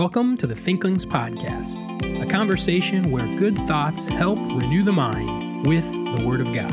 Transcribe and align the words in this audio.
Welcome 0.00 0.38
to 0.38 0.46
the 0.46 0.54
Thinklings 0.54 1.04
Podcast, 1.04 1.76
a 2.22 2.26
conversation 2.26 3.10
where 3.10 3.26
good 3.36 3.54
thoughts 3.66 4.08
help 4.08 4.38
renew 4.38 4.82
the 4.82 4.94
mind 4.94 5.66
with 5.66 5.84
the 5.92 6.24
Word 6.26 6.40
of 6.40 6.54
God. 6.54 6.72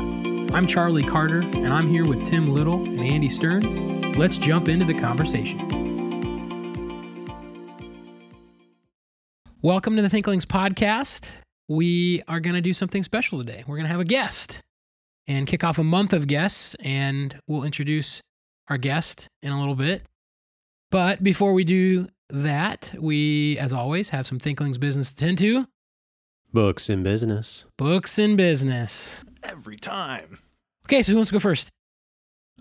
I'm 0.54 0.66
Charlie 0.66 1.04
Carter, 1.04 1.42
and 1.42 1.74
I'm 1.74 1.90
here 1.90 2.08
with 2.08 2.26
Tim 2.26 2.46
Little 2.46 2.86
and 2.86 3.02
Andy 3.02 3.28
Stearns. 3.28 3.76
Let's 4.18 4.38
jump 4.38 4.70
into 4.70 4.86
the 4.86 4.94
conversation. 4.94 5.58
Welcome 9.62 9.98
to 9.98 10.02
the 10.02 10.10
Thinklings 10.10 10.46
Podcast. 10.46 11.28
We 11.68 12.24
are 12.30 12.40
going 12.40 12.56
to 12.56 12.62
do 12.62 12.74
something 12.74 13.04
special 13.04 13.44
today. 13.44 13.66
We're 13.68 13.76
going 13.76 13.88
to 13.88 13.92
have 13.92 14.00
a 14.00 14.06
guest 14.06 14.62
and 15.28 15.46
kick 15.46 15.66
off 15.66 15.78
a 15.78 15.84
month 15.84 16.14
of 16.14 16.28
guests, 16.28 16.78
and 16.80 17.38
we'll 17.46 17.66
introduce 17.66 18.22
our 18.70 18.78
guest 18.78 19.28
in 19.42 19.52
a 19.52 19.60
little 19.60 19.76
bit. 19.76 20.04
But 20.92 21.22
before 21.22 21.52
we 21.52 21.66
do 21.66 22.08
that, 22.30 22.94
we, 23.00 23.58
as 23.58 23.72
always, 23.74 24.10
have 24.10 24.28
some 24.28 24.40
Thinklings 24.40 24.78
business 24.78 25.12
to 25.14 25.18
tend 25.18 25.38
to. 25.40 25.68
Books 26.54 26.90
in 26.90 27.04
business. 27.04 27.66
Books 27.78 28.18
in 28.20 28.36
business. 28.36 29.24
every 29.44 29.78
time. 29.78 30.40
Okay, 30.86 31.02
so 31.04 31.12
who 31.12 31.18
wants 31.18 31.30
to 31.30 31.36
go 31.36 31.40
first? 31.40 31.70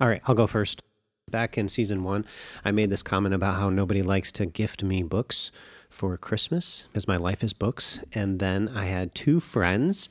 All 0.00 0.08
right, 0.08 0.22
I'll 0.26 0.34
go 0.34 0.46
first. 0.46 0.82
Back 1.30 1.58
in 1.58 1.68
season 1.68 2.04
one, 2.04 2.24
I 2.64 2.70
made 2.70 2.90
this 2.90 3.02
comment 3.02 3.34
about 3.34 3.56
how 3.56 3.70
nobody 3.70 4.02
likes 4.02 4.30
to 4.32 4.46
gift 4.46 4.82
me 4.84 5.02
books 5.02 5.50
for 5.90 6.16
Christmas 6.16 6.84
because 6.88 7.08
my 7.08 7.16
life 7.16 7.42
is 7.42 7.52
books. 7.52 8.00
And 8.12 8.38
then 8.38 8.68
I 8.68 8.86
had 8.86 9.14
two 9.14 9.40
friends 9.40 10.08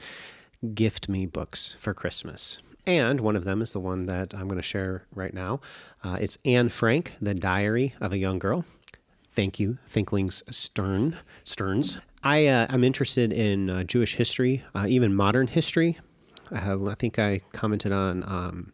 gift 0.73 1.07
me 1.07 1.25
books 1.25 1.75
for 1.79 1.93
Christmas. 1.93 2.57
And 2.87 3.21
one 3.21 3.35
of 3.35 3.45
them 3.45 3.61
is 3.61 3.71
the 3.71 3.79
one 3.79 4.05
that 4.07 4.33
I'm 4.33 4.47
going 4.47 4.57
to 4.57 4.61
share 4.61 5.05
right 5.13 5.33
now. 5.33 5.59
Uh, 6.03 6.17
it's 6.19 6.37
Anne 6.45 6.69
Frank, 6.69 7.13
The 7.21 7.33
Diary 7.33 7.93
of 8.01 8.11
a 8.13 8.17
Young 8.17 8.37
Girl. 8.39 8.65
Thank 9.35 9.59
you, 9.59 9.77
Thinklings 9.87 10.43
Stern 10.49 11.17
Stearns. 11.43 11.97
I 12.23 12.47
uh, 12.47 12.67
I'm 12.69 12.85
interested 12.85 13.33
in 13.33 13.69
uh, 13.69 13.83
Jewish 13.83 14.15
history, 14.15 14.63
uh, 14.73 14.85
even 14.87 15.13
modern 15.13 15.47
history. 15.47 15.99
I 16.51 16.59
have 16.59 16.87
I 16.87 16.93
think 16.93 17.19
I 17.19 17.41
commented 17.51 17.91
on 17.91 18.23
um, 18.23 18.71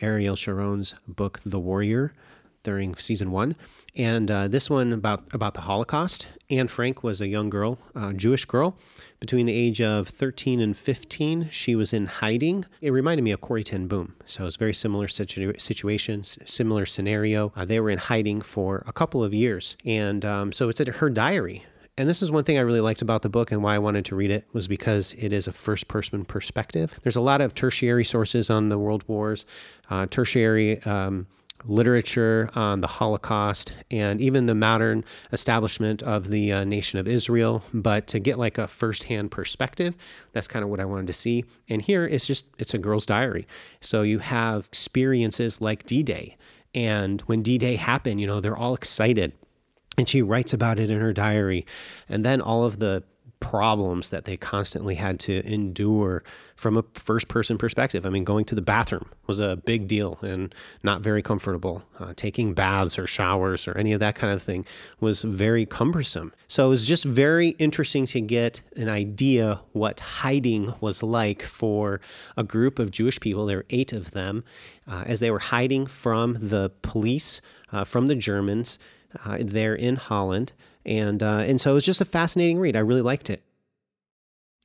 Ariel 0.00 0.36
Sharon's 0.36 0.94
book 1.06 1.40
The 1.46 1.58
Warrior 1.58 2.12
during 2.64 2.96
season 2.96 3.30
one, 3.30 3.56
and 3.98 4.30
uh, 4.30 4.48
this 4.48 4.70
one 4.70 4.92
about 4.92 5.24
about 5.32 5.54
the 5.54 5.62
Holocaust. 5.62 6.28
Anne 6.50 6.68
Frank 6.68 7.02
was 7.02 7.20
a 7.20 7.28
young 7.28 7.50
girl, 7.50 7.76
uh, 7.94 8.14
Jewish 8.14 8.46
girl, 8.46 8.78
between 9.20 9.44
the 9.44 9.52
age 9.52 9.82
of 9.82 10.08
13 10.08 10.60
and 10.60 10.74
15. 10.74 11.50
She 11.50 11.74
was 11.74 11.92
in 11.92 12.06
hiding. 12.06 12.64
It 12.80 12.90
reminded 12.90 13.22
me 13.22 13.32
of 13.32 13.42
Corrie 13.42 13.64
Ten 13.64 13.86
Boom, 13.86 14.14
so 14.24 14.46
it's 14.46 14.56
very 14.56 14.72
similar 14.72 15.08
situ- 15.08 15.58
situation, 15.58 16.24
similar 16.24 16.86
scenario. 16.86 17.52
Uh, 17.54 17.66
they 17.66 17.80
were 17.80 17.90
in 17.90 17.98
hiding 17.98 18.40
for 18.40 18.82
a 18.86 18.92
couple 18.92 19.22
of 19.22 19.34
years, 19.34 19.76
and 19.84 20.24
um, 20.24 20.52
so 20.52 20.70
it's 20.70 20.80
at 20.80 20.88
her 20.88 21.10
diary. 21.10 21.66
And 21.98 22.08
this 22.08 22.22
is 22.22 22.30
one 22.30 22.44
thing 22.44 22.56
I 22.56 22.60
really 22.60 22.80
liked 22.80 23.02
about 23.02 23.22
the 23.22 23.28
book 23.28 23.50
and 23.50 23.60
why 23.60 23.74
I 23.74 23.80
wanted 23.80 24.04
to 24.04 24.14
read 24.14 24.30
it 24.30 24.46
was 24.52 24.68
because 24.68 25.14
it 25.14 25.32
is 25.32 25.48
a 25.48 25.52
first 25.52 25.88
person 25.88 26.24
perspective. 26.24 26.94
There's 27.02 27.16
a 27.16 27.20
lot 27.20 27.40
of 27.40 27.56
tertiary 27.56 28.04
sources 28.04 28.50
on 28.50 28.68
the 28.68 28.78
world 28.78 29.02
wars, 29.08 29.44
uh, 29.90 30.06
tertiary 30.06 30.80
um, 30.84 31.26
literature 31.64 32.48
on 32.54 32.80
the 32.80 32.86
Holocaust, 32.86 33.72
and 33.90 34.20
even 34.20 34.46
the 34.46 34.54
modern 34.54 35.04
establishment 35.32 36.02
of 36.02 36.28
the 36.28 36.52
uh, 36.52 36.64
nation 36.64 36.98
of 36.98 37.08
Israel. 37.08 37.62
But 37.72 38.06
to 38.08 38.18
get 38.18 38.38
like 38.38 38.58
a 38.58 38.66
firsthand 38.66 39.30
perspective, 39.30 39.94
that's 40.32 40.48
kind 40.48 40.62
of 40.62 40.70
what 40.70 40.80
I 40.80 40.84
wanted 40.84 41.06
to 41.08 41.12
see. 41.12 41.44
And 41.68 41.82
here 41.82 42.06
it's 42.06 42.26
just, 42.26 42.46
it's 42.58 42.74
a 42.74 42.78
girl's 42.78 43.06
diary. 43.06 43.46
So 43.80 44.02
you 44.02 44.18
have 44.20 44.66
experiences 44.66 45.60
like 45.60 45.84
D 45.84 46.02
Day. 46.02 46.36
And 46.74 47.20
when 47.22 47.42
D 47.42 47.58
Day 47.58 47.76
happened, 47.76 48.20
you 48.20 48.26
know, 48.26 48.40
they're 48.40 48.56
all 48.56 48.74
excited 48.74 49.32
and 49.96 50.08
she 50.08 50.22
writes 50.22 50.52
about 50.52 50.78
it 50.78 50.90
in 50.90 51.00
her 51.00 51.12
diary 51.12 51.66
and 52.08 52.24
then 52.24 52.40
all 52.40 52.64
of 52.64 52.78
the 52.78 53.02
problems 53.40 54.08
that 54.08 54.24
they 54.24 54.36
constantly 54.36 54.96
had 54.96 55.20
to 55.20 55.44
endure 55.46 56.22
from 56.56 56.76
a 56.76 56.84
first 56.94 57.28
person 57.28 57.56
perspective. 57.56 58.04
I 58.04 58.08
mean 58.08 58.24
going 58.24 58.44
to 58.46 58.54
the 58.54 58.62
bathroom 58.62 59.08
was 59.26 59.38
a 59.38 59.56
big 59.56 59.86
deal 59.86 60.18
and 60.22 60.54
not 60.82 61.02
very 61.02 61.22
comfortable. 61.22 61.82
Uh, 61.98 62.12
taking 62.16 62.52
baths 62.52 62.98
or 62.98 63.06
showers 63.06 63.68
or 63.68 63.76
any 63.78 63.92
of 63.92 64.00
that 64.00 64.14
kind 64.16 64.32
of 64.32 64.42
thing 64.42 64.66
was 65.00 65.22
very 65.22 65.64
cumbersome. 65.64 66.32
So 66.48 66.66
it 66.66 66.70
was 66.70 66.86
just 66.86 67.04
very 67.04 67.50
interesting 67.50 68.06
to 68.06 68.20
get 68.20 68.60
an 68.76 68.88
idea 68.88 69.60
what 69.72 70.00
hiding 70.00 70.74
was 70.80 71.02
like 71.02 71.42
for 71.42 72.00
a 72.36 72.42
group 72.42 72.78
of 72.78 72.90
jewish 72.90 73.20
people. 73.20 73.46
There 73.46 73.58
were 73.58 73.66
eight 73.70 73.92
of 73.92 74.10
them 74.10 74.44
uh, 74.86 75.04
as 75.06 75.20
they 75.20 75.30
were 75.30 75.38
hiding 75.38 75.86
from 75.86 76.34
the 76.40 76.70
police 76.82 77.40
uh, 77.70 77.84
from 77.84 78.06
the 78.06 78.14
germans 78.14 78.78
uh, 79.24 79.38
there 79.40 79.74
in 79.74 79.96
Holland, 79.96 80.52
and 80.88 81.22
uh, 81.22 81.44
and 81.46 81.60
so 81.60 81.72
it 81.72 81.74
was 81.74 81.84
just 81.84 82.00
a 82.00 82.04
fascinating 82.06 82.58
read. 82.58 82.74
I 82.74 82.80
really 82.80 83.02
liked 83.02 83.28
it. 83.30 83.42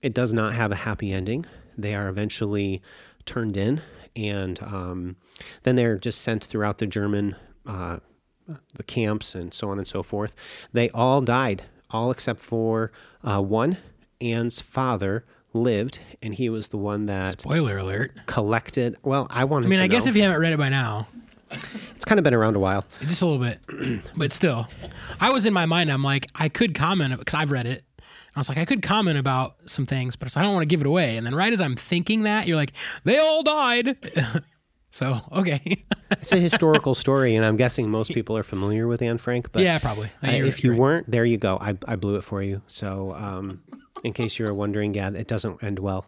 It 0.01 0.13
does 0.13 0.33
not 0.33 0.53
have 0.53 0.71
a 0.71 0.75
happy 0.75 1.11
ending. 1.11 1.45
They 1.77 1.93
are 1.93 2.07
eventually 2.07 2.81
turned 3.25 3.57
in, 3.57 3.81
and 4.15 4.61
um, 4.63 5.17
then 5.63 5.75
they're 5.75 5.97
just 5.97 6.21
sent 6.21 6.43
throughout 6.43 6.77
the 6.77 6.87
German 6.87 7.35
uh, 7.67 7.97
the 8.73 8.83
camps 8.83 9.35
and 9.35 9.53
so 9.53 9.69
on 9.69 9.77
and 9.77 9.87
so 9.87 10.01
forth. 10.01 10.33
They 10.71 10.89
all 10.91 11.21
died, 11.21 11.63
all 11.91 12.09
except 12.09 12.39
for 12.39 12.91
uh, 13.23 13.41
one. 13.41 13.77
Anne's 14.21 14.61
father 14.61 15.25
lived, 15.53 15.99
and 16.21 16.33
he 16.33 16.49
was 16.49 16.69
the 16.69 16.77
one 16.77 17.05
that 17.07 17.41
Spoiler 17.41 17.77
alert. 17.77 18.13
collected. 18.25 18.95
Well, 19.03 19.27
I 19.29 19.43
wanted. 19.43 19.67
I 19.67 19.69
mean, 19.69 19.79
I 19.81 19.87
guess 19.87 20.07
if 20.07 20.15
you 20.15 20.21
haven't 20.21 20.39
read 20.39 20.53
it 20.53 20.57
by 20.57 20.69
now, 20.69 21.07
it's 21.95 22.05
kind 22.05 22.19
of 22.19 22.23
been 22.23 22.33
around 22.33 22.55
a 22.55 22.59
while. 22.59 22.85
just 23.01 23.21
a 23.21 23.25
little 23.25 23.41
bit, 23.41 23.59
but 24.15 24.31
still, 24.31 24.67
I 25.19 25.31
was 25.31 25.45
in 25.45 25.53
my 25.53 25.65
mind. 25.65 25.91
I'm 25.91 26.03
like, 26.03 26.29
I 26.35 26.49
could 26.49 26.75
comment 26.75 27.17
because 27.17 27.33
I've 27.33 27.51
read 27.51 27.65
it. 27.65 27.83
I 28.35 28.39
was 28.39 28.49
like, 28.49 28.57
I 28.57 28.65
could 28.65 28.81
comment 28.81 29.17
about 29.17 29.55
some 29.67 29.85
things, 29.85 30.15
but 30.15 30.35
I 30.35 30.41
don't 30.41 30.53
want 30.53 30.63
to 30.63 30.67
give 30.67 30.81
it 30.81 30.87
away. 30.87 31.17
And 31.17 31.25
then 31.25 31.35
right 31.35 31.53
as 31.53 31.61
I'm 31.61 31.75
thinking 31.75 32.23
that, 32.23 32.47
you're 32.47 32.57
like, 32.57 32.73
they 33.03 33.19
all 33.19 33.43
died. 33.43 33.97
so 34.91 35.21
okay, 35.31 35.85
It's 36.21 36.31
a 36.31 36.37
historical 36.37 36.95
story, 36.95 37.35
and 37.35 37.45
I'm 37.45 37.57
guessing 37.57 37.89
most 37.89 38.13
people 38.13 38.37
are 38.37 38.43
familiar 38.43 38.87
with 38.87 39.01
Anne 39.01 39.17
Frank. 39.17 39.51
But 39.51 39.63
yeah, 39.63 39.79
probably. 39.79 40.11
You're- 40.21 40.47
if 40.47 40.63
you 40.63 40.71
right. 40.71 40.79
weren't, 40.79 41.11
there 41.11 41.25
you 41.25 41.37
go. 41.37 41.57
I, 41.59 41.77
I 41.87 41.95
blew 41.95 42.15
it 42.15 42.23
for 42.23 42.41
you. 42.41 42.61
So, 42.67 43.13
um, 43.15 43.61
in 44.03 44.13
case 44.13 44.39
you 44.39 44.45
were 44.45 44.53
wondering, 44.53 44.93
yeah, 44.93 45.09
it 45.09 45.27
doesn't 45.27 45.63
end 45.63 45.79
well. 45.79 46.05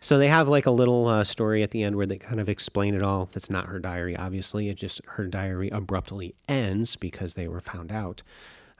So 0.00 0.16
they 0.16 0.28
have 0.28 0.48
like 0.48 0.64
a 0.64 0.70
little 0.70 1.08
uh, 1.08 1.24
story 1.24 1.62
at 1.62 1.72
the 1.72 1.82
end 1.82 1.96
where 1.96 2.06
they 2.06 2.16
kind 2.16 2.40
of 2.40 2.48
explain 2.48 2.94
it 2.94 3.02
all. 3.02 3.28
That's 3.32 3.50
not 3.50 3.66
her 3.66 3.78
diary, 3.78 4.16
obviously. 4.16 4.68
It 4.68 4.76
just 4.76 5.02
her 5.06 5.26
diary 5.26 5.68
abruptly 5.68 6.34
ends 6.48 6.96
because 6.96 7.34
they 7.34 7.46
were 7.46 7.60
found 7.60 7.92
out. 7.92 8.22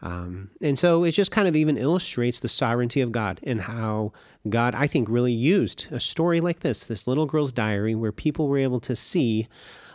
Um, 0.03 0.51
and 0.63 0.79
so 0.79 1.05
it 1.05 1.11
just 1.11 1.31
kind 1.31 1.47
of 1.47 1.55
even 1.55 1.77
illustrates 1.77 2.41
the 2.41 2.49
sovereignty 2.49 3.03
of 3.03 3.13
God 3.13 3.39
and 3.43 3.63
how 3.63 4.13
God, 4.49 4.75
I 4.75 4.87
think, 4.87 5.11
really 5.11 5.33
used 5.33 5.89
a 5.91 6.01
story 6.01 6.41
like 6.41 6.61
this, 6.61 6.87
this 6.87 7.07
little 7.07 7.27
girl's 7.27 7.53
diary, 7.53 7.95
where 7.95 8.13
people 8.13 8.49
were 8.49 8.57
able 8.57 8.81
to 8.81 8.97
see 8.97 9.47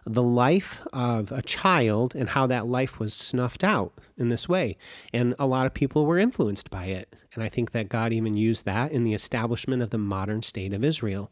the 0.05 0.23
life 0.23 0.81
of 0.93 1.31
a 1.31 1.41
child 1.41 2.15
and 2.15 2.29
how 2.29 2.45
that 2.47 2.67
life 2.67 2.99
was 2.99 3.13
snuffed 3.13 3.63
out 3.63 3.93
in 4.17 4.29
this 4.29 4.47
way. 4.47 4.77
And 5.11 5.33
a 5.39 5.47
lot 5.47 5.65
of 5.65 5.73
people 5.73 6.05
were 6.05 6.19
influenced 6.19 6.69
by 6.69 6.85
it. 6.85 7.15
And 7.33 7.43
I 7.43 7.49
think 7.49 7.71
that 7.71 7.89
God 7.89 8.13
even 8.13 8.37
used 8.37 8.65
that 8.65 8.91
in 8.91 9.03
the 9.03 9.13
establishment 9.13 9.81
of 9.81 9.89
the 9.89 9.97
modern 9.97 10.41
state 10.41 10.73
of 10.73 10.83
Israel. 10.83 11.31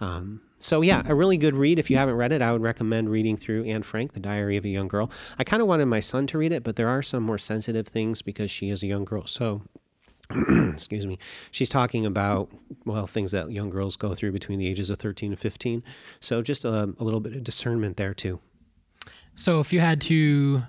Um, 0.00 0.40
so, 0.58 0.80
yeah, 0.80 1.02
a 1.06 1.14
really 1.14 1.36
good 1.36 1.54
read. 1.54 1.78
If 1.78 1.90
you 1.90 1.96
haven't 1.96 2.16
read 2.16 2.32
it, 2.32 2.42
I 2.42 2.52
would 2.52 2.62
recommend 2.62 3.10
reading 3.10 3.36
through 3.36 3.64
Anne 3.64 3.82
Frank, 3.82 4.14
The 4.14 4.20
Diary 4.20 4.56
of 4.56 4.64
a 4.64 4.68
Young 4.68 4.88
Girl. 4.88 5.10
I 5.38 5.44
kind 5.44 5.60
of 5.60 5.68
wanted 5.68 5.86
my 5.86 6.00
son 6.00 6.26
to 6.28 6.38
read 6.38 6.52
it, 6.52 6.64
but 6.64 6.76
there 6.76 6.88
are 6.88 7.02
some 7.02 7.22
more 7.22 7.38
sensitive 7.38 7.86
things 7.86 8.22
because 8.22 8.50
she 8.50 8.70
is 8.70 8.82
a 8.82 8.86
young 8.86 9.04
girl. 9.04 9.26
So, 9.26 9.62
excuse 10.72 11.06
me, 11.06 11.18
she's 11.50 11.68
talking 11.68 12.04
about, 12.04 12.50
well, 12.84 13.06
things 13.06 13.32
that 13.32 13.50
young 13.52 13.70
girls 13.70 13.96
go 13.96 14.14
through 14.14 14.32
between 14.32 14.58
the 14.58 14.66
ages 14.66 14.90
of 14.90 14.98
13 14.98 15.32
and 15.32 15.38
15. 15.38 15.82
So, 16.20 16.42
just 16.42 16.64
a, 16.64 16.94
a 16.98 17.04
little 17.04 17.20
bit 17.20 17.34
of 17.34 17.44
discernment 17.44 17.96
there, 17.96 18.14
too. 18.14 18.40
So 19.36 19.60
if 19.60 19.72
you 19.72 19.80
had 19.80 20.00
to 20.02 20.64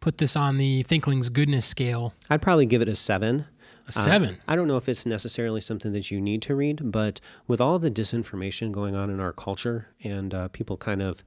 put 0.00 0.18
this 0.18 0.34
on 0.34 0.56
the 0.56 0.82
Thinkling's 0.82 1.28
goodness 1.28 1.66
scale, 1.66 2.14
I'd 2.30 2.42
probably 2.42 2.66
give 2.66 2.80
it 2.80 2.88
a 2.88 2.96
seven. 2.96 3.44
a 3.86 3.92
seven. 3.92 4.38
I 4.48 4.56
don't 4.56 4.66
know 4.66 4.78
if 4.78 4.88
it's 4.88 5.04
necessarily 5.04 5.60
something 5.60 5.92
that 5.92 6.10
you 6.10 6.20
need 6.20 6.40
to 6.42 6.54
read, 6.56 6.90
but 6.90 7.20
with 7.46 7.60
all 7.60 7.78
the 7.78 7.90
disinformation 7.90 8.72
going 8.72 8.96
on 8.96 9.10
in 9.10 9.20
our 9.20 9.32
culture 9.32 9.88
and 10.02 10.32
uh, 10.34 10.48
people 10.48 10.78
kind 10.78 11.02
of, 11.02 11.22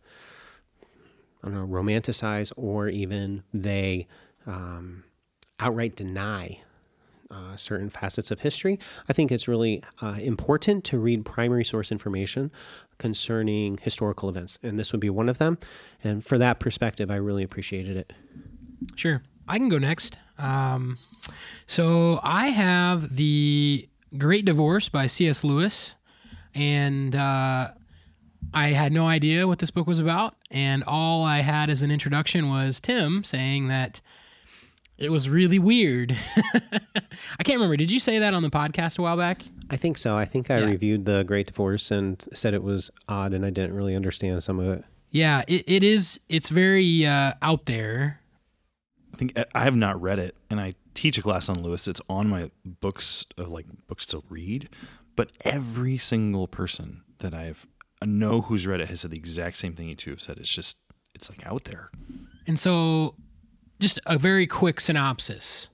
I 1.43 1.49
don't 1.49 1.53
know, 1.53 1.67
romanticize 1.67 2.51
or 2.55 2.87
even 2.87 3.43
they 3.53 4.07
um, 4.47 5.03
outright 5.59 5.95
deny 5.95 6.61
uh, 7.33 7.55
certain 7.55 7.89
facets 7.89 8.31
of 8.31 8.41
history, 8.41 8.79
I 9.09 9.13
think 9.13 9.31
it's 9.31 9.47
really 9.47 9.83
uh, 10.01 10.17
important 10.19 10.83
to 10.85 10.99
read 10.99 11.25
primary 11.25 11.65
source 11.65 11.91
information 11.91 12.51
concerning 12.97 13.79
historical 13.81 14.29
events. 14.29 14.59
And 14.61 14.77
this 14.77 14.91
would 14.91 15.01
be 15.01 15.09
one 15.09 15.29
of 15.29 15.37
them. 15.37 15.57
And 16.03 16.23
for 16.23 16.37
that 16.37 16.59
perspective, 16.59 17.09
I 17.09 17.15
really 17.15 17.43
appreciated 17.43 17.97
it. 17.97 18.13
Sure. 18.95 19.23
I 19.47 19.57
can 19.57 19.69
go 19.69 19.77
next. 19.77 20.17
Um, 20.37 20.97
so 21.65 22.19
I 22.23 22.47
have 22.49 23.15
The 23.15 23.89
Great 24.17 24.45
Divorce 24.45 24.89
by 24.89 25.07
C.S. 25.07 25.43
Lewis. 25.43 25.95
And 26.53 27.15
uh, 27.15 27.69
I 28.53 28.67
had 28.69 28.93
no 28.93 29.07
idea 29.07 29.47
what 29.47 29.59
this 29.59 29.71
book 29.71 29.87
was 29.87 29.99
about. 29.99 30.35
And 30.51 30.83
all 30.85 31.23
I 31.23 31.39
had 31.39 31.69
as 31.69 31.81
an 31.81 31.91
introduction 31.91 32.49
was 32.49 32.79
Tim 32.79 33.23
saying 33.23 33.67
that 33.69 34.01
It 34.97 35.09
was 35.11 35.27
really 35.27 35.59
weird. 35.59 36.15
I 36.53 37.43
can't 37.43 37.57
remember. 37.57 37.75
Did 37.77 37.91
you 37.91 37.99
say 37.99 38.19
that 38.19 38.33
on 38.33 38.43
the 38.43 38.49
podcast 38.49 38.99
a 38.99 39.01
while 39.01 39.17
back? 39.17 39.43
I 39.69 39.75
think 39.77 39.97
so. 39.97 40.15
I 40.15 40.25
think 40.25 40.51
I 40.51 40.59
Yeah. 40.59 40.65
reviewed 40.67 41.05
the 41.05 41.23
Great 41.23 41.47
Divorce 41.47 41.89
and 41.91 42.23
said 42.33 42.53
it 42.53 42.63
was 42.63 42.91
odd, 43.09 43.33
and 43.33 43.45
I 43.45 43.49
didn't 43.49 43.73
really 43.73 43.95
understand 43.95 44.43
some 44.43 44.59
of 44.59 44.67
it. 44.67 44.85
Yeah, 45.09 45.43
it, 45.47 45.63
it 45.67 45.83
is. 45.83 46.19
It's 46.29 46.49
very 46.49 47.05
uh, 47.05 47.33
out 47.41 47.65
there. 47.65 48.19
I 49.13 49.17
think 49.17 49.37
I 49.53 49.63
have 49.63 49.75
not 49.75 50.01
read 50.01 50.19
it, 50.19 50.35
and 50.49 50.59
I 50.59 50.73
teach 50.93 51.17
a 51.17 51.21
class 51.21 51.49
on 51.49 51.61
Lewis. 51.61 51.87
It's 51.87 52.01
on 52.09 52.27
my 52.29 52.49
books, 52.65 53.25
uh, 53.37 53.45
like 53.47 53.65
books 53.87 54.05
to 54.07 54.23
read. 54.29 54.69
But 55.15 55.31
every 55.41 55.97
single 55.97 56.47
person 56.47 57.01
that 57.19 57.33
I've 57.33 57.67
I 58.01 58.05
know 58.05 58.41
who's 58.41 58.65
read 58.67 58.81
it 58.81 58.89
has 58.89 59.01
said 59.01 59.11
the 59.11 59.17
exact 59.17 59.57
same 59.57 59.73
thing 59.73 59.87
you 59.87 59.95
two 59.95 60.09
have 60.11 60.21
said. 60.21 60.37
It's 60.39 60.51
just 60.53 60.77
it's 61.15 61.29
like 61.29 61.45
out 61.45 61.63
there. 61.65 61.89
And 62.47 62.59
so, 62.59 63.15
just 63.83 63.99
a 64.05 64.17
very 64.17 64.47
quick 64.47 64.79
synopsis 64.79 65.67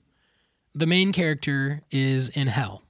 the 0.74 0.86
main 0.86 1.12
character 1.12 1.82
is 1.90 2.28
in 2.28 2.48
hell, 2.48 2.82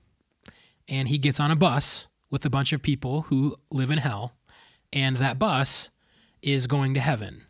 and 0.88 1.08
he 1.08 1.18
gets 1.18 1.40
on 1.40 1.50
a 1.50 1.56
bus 1.56 2.06
with 2.30 2.44
a 2.44 2.50
bunch 2.50 2.72
of 2.72 2.82
people 2.82 3.22
who 3.22 3.56
live 3.70 3.90
in 3.90 3.98
hell, 3.98 4.32
and 4.92 5.16
that 5.16 5.38
bus 5.38 5.90
is 6.42 6.66
going 6.66 6.94
to 6.94 7.00
heaven. 7.00 7.42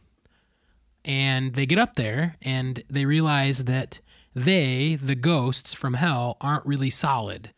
And 1.05 1.55
they 1.55 1.67
get 1.67 1.79
up 1.79 1.95
there 1.95 2.37
and 2.43 2.83
they 2.89 3.07
realize 3.07 3.65
that 3.65 4.01
they, 4.35 4.97
the 4.97 5.15
ghosts 5.15 5.73
from 5.73 5.95
hell, 5.95 6.37
aren't 6.41 6.67
really 6.67 6.91
solid. 6.91 7.53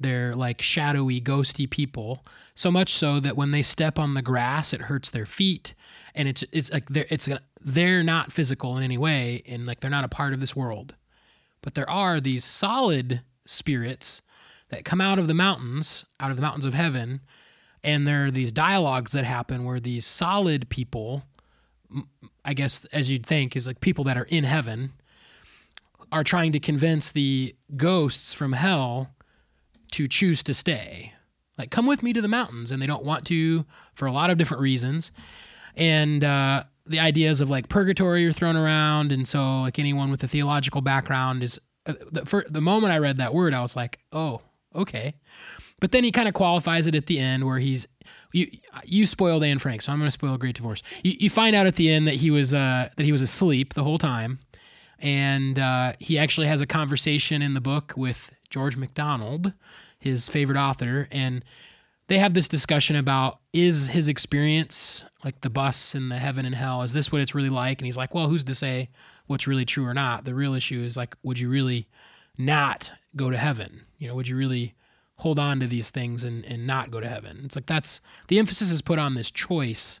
They're 0.00 0.34
like 0.34 0.62
shadowy, 0.62 1.20
ghosty 1.20 1.68
people. 1.68 2.24
So 2.54 2.70
much 2.70 2.94
so 2.94 3.20
that 3.20 3.36
when 3.36 3.50
they 3.50 3.60
step 3.60 3.98
on 3.98 4.14
the 4.14 4.22
grass, 4.22 4.72
it 4.72 4.82
hurts 4.82 5.10
their 5.10 5.26
feet, 5.26 5.74
and 6.14 6.26
it's 6.26 6.42
it's 6.52 6.72
like 6.72 6.88
they're 6.88 7.06
it's 7.10 7.28
they're 7.60 8.02
not 8.02 8.32
physical 8.32 8.78
in 8.78 8.82
any 8.82 8.96
way, 8.96 9.42
and 9.46 9.66
like 9.66 9.80
they're 9.80 9.90
not 9.90 10.04
a 10.04 10.08
part 10.08 10.32
of 10.32 10.40
this 10.40 10.56
world. 10.56 10.94
But 11.60 11.74
there 11.74 11.88
are 11.88 12.18
these 12.18 12.44
solid 12.44 13.20
spirits 13.44 14.22
that 14.70 14.86
come 14.86 15.02
out 15.02 15.18
of 15.18 15.28
the 15.28 15.34
mountains, 15.34 16.06
out 16.18 16.30
of 16.30 16.36
the 16.36 16.42
mountains 16.42 16.64
of 16.64 16.72
heaven, 16.72 17.20
and 17.84 18.06
there 18.06 18.26
are 18.26 18.30
these 18.30 18.52
dialogues 18.52 19.12
that 19.12 19.24
happen 19.24 19.64
where 19.64 19.80
these 19.80 20.06
solid 20.06 20.70
people, 20.70 21.24
I 22.42 22.54
guess 22.54 22.86
as 22.86 23.10
you'd 23.10 23.26
think, 23.26 23.54
is 23.54 23.66
like 23.66 23.80
people 23.80 24.04
that 24.04 24.16
are 24.16 24.24
in 24.24 24.44
heaven, 24.44 24.92
are 26.10 26.24
trying 26.24 26.52
to 26.52 26.60
convince 26.60 27.12
the 27.12 27.54
ghosts 27.76 28.32
from 28.32 28.54
hell 28.54 29.10
to 29.92 30.06
choose 30.06 30.42
to 30.44 30.54
stay. 30.54 31.14
Like, 31.58 31.70
come 31.70 31.86
with 31.86 32.02
me 32.02 32.12
to 32.12 32.22
the 32.22 32.28
mountains, 32.28 32.72
and 32.72 32.80
they 32.80 32.86
don't 32.86 33.04
want 33.04 33.26
to 33.26 33.66
for 33.94 34.06
a 34.06 34.12
lot 34.12 34.30
of 34.30 34.38
different 34.38 34.62
reasons. 34.62 35.12
And 35.76 36.24
uh, 36.24 36.64
the 36.86 37.00
ideas 37.00 37.40
of 37.40 37.50
like 37.50 37.68
purgatory 37.68 38.26
are 38.26 38.32
thrown 38.32 38.56
around, 38.56 39.12
and 39.12 39.28
so 39.28 39.60
like 39.62 39.78
anyone 39.78 40.10
with 40.10 40.24
a 40.24 40.28
theological 40.28 40.80
background 40.80 41.42
is 41.42 41.60
uh, 41.86 41.94
the, 42.10 42.24
for 42.24 42.44
the 42.48 42.60
moment 42.60 42.92
I 42.92 42.98
read 42.98 43.16
that 43.18 43.34
word, 43.34 43.54
I 43.54 43.62
was 43.62 43.76
like, 43.76 44.00
oh, 44.12 44.40
okay. 44.74 45.14
But 45.80 45.92
then 45.92 46.04
he 46.04 46.12
kind 46.12 46.28
of 46.28 46.34
qualifies 46.34 46.86
it 46.86 46.94
at 46.94 47.06
the 47.06 47.18
end 47.18 47.44
where 47.46 47.58
he's 47.58 47.86
you 48.32 48.50
you 48.84 49.06
spoiled 49.06 49.42
Anne 49.42 49.58
Frank, 49.58 49.82
so 49.82 49.92
I'm 49.92 49.98
going 49.98 50.08
to 50.08 50.12
spoil 50.12 50.36
Great 50.36 50.56
Divorce. 50.56 50.82
You, 51.02 51.16
you 51.18 51.30
find 51.30 51.56
out 51.56 51.66
at 51.66 51.76
the 51.76 51.90
end 51.90 52.06
that 52.06 52.16
he 52.16 52.30
was 52.30 52.52
uh, 52.52 52.90
that 52.96 53.04
he 53.04 53.12
was 53.12 53.22
asleep 53.22 53.74
the 53.74 53.84
whole 53.84 53.98
time, 53.98 54.40
and 54.98 55.58
uh, 55.58 55.94
he 55.98 56.18
actually 56.18 56.46
has 56.48 56.60
a 56.60 56.66
conversation 56.66 57.42
in 57.42 57.54
the 57.54 57.60
book 57.60 57.94
with 57.96 58.30
George 58.50 58.76
MacDonald, 58.76 59.52
his 59.98 60.28
favorite 60.28 60.58
author, 60.58 61.08
and 61.10 61.44
they 62.08 62.18
have 62.18 62.34
this 62.34 62.48
discussion 62.48 62.96
about 62.96 63.38
is 63.52 63.88
his 63.88 64.08
experience 64.08 65.04
like 65.24 65.40
the 65.42 65.50
bus 65.50 65.94
and 65.94 66.10
the 66.10 66.18
heaven 66.18 66.44
and 66.44 66.54
hell 66.56 66.82
is 66.82 66.92
this 66.92 67.12
what 67.12 67.20
it's 67.20 67.34
really 67.34 67.48
like? 67.50 67.78
And 67.78 67.86
he's 67.86 67.96
like 67.96 68.14
well 68.14 68.28
who's 68.28 68.42
to 68.44 68.54
say 68.54 68.90
what's 69.28 69.46
really 69.46 69.64
true 69.64 69.86
or 69.86 69.94
not? 69.94 70.24
The 70.24 70.34
real 70.34 70.54
issue 70.54 70.82
is 70.82 70.96
like 70.96 71.14
would 71.22 71.38
you 71.38 71.48
really 71.48 71.86
not 72.36 72.90
go 73.14 73.30
to 73.30 73.36
heaven? 73.38 73.82
You 73.98 74.08
know 74.08 74.14
would 74.16 74.26
you 74.28 74.36
really 74.36 74.74
hold 75.16 75.38
on 75.38 75.60
to 75.60 75.66
these 75.68 75.90
things 75.90 76.24
and, 76.24 76.44
and 76.46 76.66
not 76.66 76.90
go 76.90 76.98
to 76.98 77.08
heaven? 77.08 77.42
It's 77.44 77.54
like 77.54 77.66
that's 77.66 78.00
the 78.26 78.38
emphasis 78.40 78.70
is 78.72 78.82
put 78.82 78.98
on 78.98 79.14
this 79.14 79.30
choice 79.30 80.00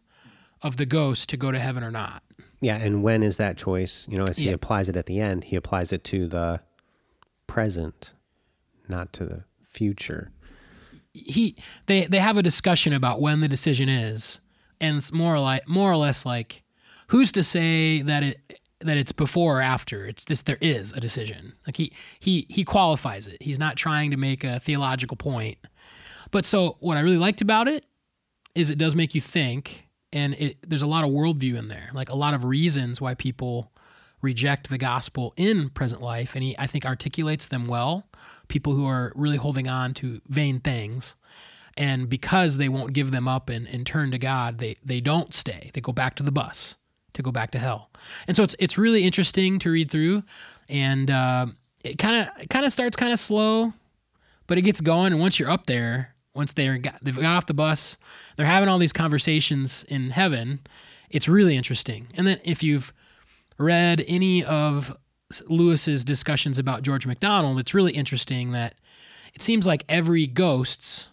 of 0.62 0.76
the 0.78 0.86
ghost 0.86 1.28
to 1.28 1.36
go 1.36 1.52
to 1.52 1.60
heaven 1.60 1.84
or 1.84 1.90
not. 1.92 2.22
Yeah, 2.60 2.76
and 2.76 3.02
when 3.02 3.22
is 3.22 3.36
that 3.38 3.56
choice? 3.56 4.04
You 4.10 4.18
know, 4.18 4.24
as 4.28 4.36
he 4.38 4.46
Yeah. 4.46 4.52
applies 4.52 4.88
it 4.88 4.96
at 4.96 5.06
the 5.06 5.20
end, 5.20 5.44
he 5.44 5.56
applies 5.56 5.92
it 5.92 6.04
to 6.04 6.26
the 6.26 6.60
present, 7.46 8.12
not 8.90 9.12
to 9.14 9.24
the 9.24 9.44
future. 9.62 10.32
he 11.12 11.56
they 11.86 12.06
they 12.06 12.18
have 12.18 12.36
a 12.36 12.42
discussion 12.42 12.92
about 12.92 13.20
when 13.20 13.40
the 13.40 13.48
decision 13.48 13.88
is 13.88 14.40
and 14.80 14.96
it's 14.98 15.12
more 15.12 15.38
like 15.38 15.66
more 15.68 15.90
or 15.90 15.96
less 15.96 16.26
like 16.26 16.62
who's 17.08 17.32
to 17.32 17.42
say 17.42 18.02
that 18.02 18.22
it 18.22 18.60
that 18.82 18.96
it's 18.96 19.12
before 19.12 19.58
or 19.58 19.60
after? 19.60 20.06
It's 20.06 20.24
this 20.24 20.42
there 20.42 20.58
is 20.60 20.92
a 20.92 21.00
decision. 21.00 21.54
Like 21.66 21.76
he 21.76 21.92
he 22.18 22.46
he 22.48 22.64
qualifies 22.64 23.26
it. 23.26 23.42
He's 23.42 23.58
not 23.58 23.76
trying 23.76 24.10
to 24.10 24.16
make 24.16 24.42
a 24.42 24.58
theological 24.58 25.16
point. 25.16 25.58
But 26.30 26.46
so 26.46 26.76
what 26.80 26.96
i 26.96 27.00
really 27.00 27.16
liked 27.16 27.40
about 27.40 27.68
it 27.68 27.84
is 28.54 28.70
it 28.70 28.78
does 28.78 28.94
make 28.94 29.14
you 29.14 29.20
think 29.20 29.88
and 30.12 30.34
it, 30.34 30.58
there's 30.68 30.82
a 30.82 30.86
lot 30.86 31.04
of 31.04 31.10
worldview 31.10 31.56
in 31.56 31.66
there 31.66 31.90
like 31.94 32.08
a 32.08 32.16
lot 32.16 32.34
of 32.34 32.44
reasons 32.44 33.00
why 33.00 33.14
people 33.14 33.72
reject 34.22 34.68
the 34.68 34.78
gospel 34.78 35.32
in 35.36 35.70
present 35.70 36.02
life 36.02 36.34
and 36.34 36.44
he 36.44 36.56
i 36.58 36.66
think 36.66 36.84
articulates 36.84 37.48
them 37.48 37.66
well 37.66 38.08
people 38.50 38.74
who 38.74 38.86
are 38.86 39.12
really 39.16 39.38
holding 39.38 39.68
on 39.68 39.94
to 39.94 40.20
vain 40.28 40.60
things. 40.60 41.14
And 41.76 42.10
because 42.10 42.58
they 42.58 42.68
won't 42.68 42.92
give 42.92 43.10
them 43.10 43.26
up 43.26 43.48
and, 43.48 43.66
and 43.66 43.86
turn 43.86 44.10
to 44.10 44.18
god 44.18 44.58
they 44.58 44.76
they 44.84 45.00
don't 45.00 45.32
stay. 45.32 45.70
They 45.72 45.80
go 45.80 45.92
back 45.92 46.16
to 46.16 46.22
the 46.22 46.32
bus 46.32 46.76
to 47.14 47.22
go 47.22 47.32
back 47.32 47.52
to 47.52 47.58
hell. 47.58 47.90
And 48.26 48.36
so 48.36 48.42
it's 48.42 48.54
it's 48.58 48.76
really 48.76 49.04
interesting 49.04 49.58
to 49.60 49.70
read 49.70 49.90
through. 49.90 50.22
And 50.68 51.10
uh, 51.10 51.46
it 51.82 51.96
kind 51.96 52.28
of 52.28 52.48
kind 52.48 52.66
of 52.66 52.72
starts 52.72 52.96
kind 52.96 53.12
of 53.12 53.18
slow 53.18 53.72
but 54.46 54.58
it 54.58 54.62
gets 54.62 54.80
going. 54.80 55.12
And 55.12 55.22
once 55.22 55.38
you're 55.38 55.50
up 55.50 55.66
there 55.66 56.14
once 56.34 56.52
they're 56.52 56.78
got, 56.78 57.02
they've 57.02 57.16
got 57.16 57.36
off 57.36 57.46
the 57.46 57.54
bus 57.54 57.96
they're 58.36 58.46
having 58.46 58.68
all 58.68 58.78
these 58.78 58.92
conversations 58.92 59.84
in 59.88 60.10
heaven 60.10 60.60
it's 61.10 61.28
really 61.28 61.56
interesting. 61.56 62.06
And 62.14 62.26
then 62.26 62.40
if 62.44 62.62
you've 62.62 62.92
read 63.58 64.04
any 64.06 64.44
of 64.44 64.96
lewis's 65.48 66.04
discussions 66.04 66.58
about 66.58 66.82
george 66.82 67.06
MacDonald 67.06 67.58
it's 67.58 67.74
really 67.74 67.92
interesting 67.92 68.52
that 68.52 68.74
it 69.34 69.42
seems 69.42 69.66
like 69.66 69.84
every 69.88 70.26
ghost's 70.26 71.08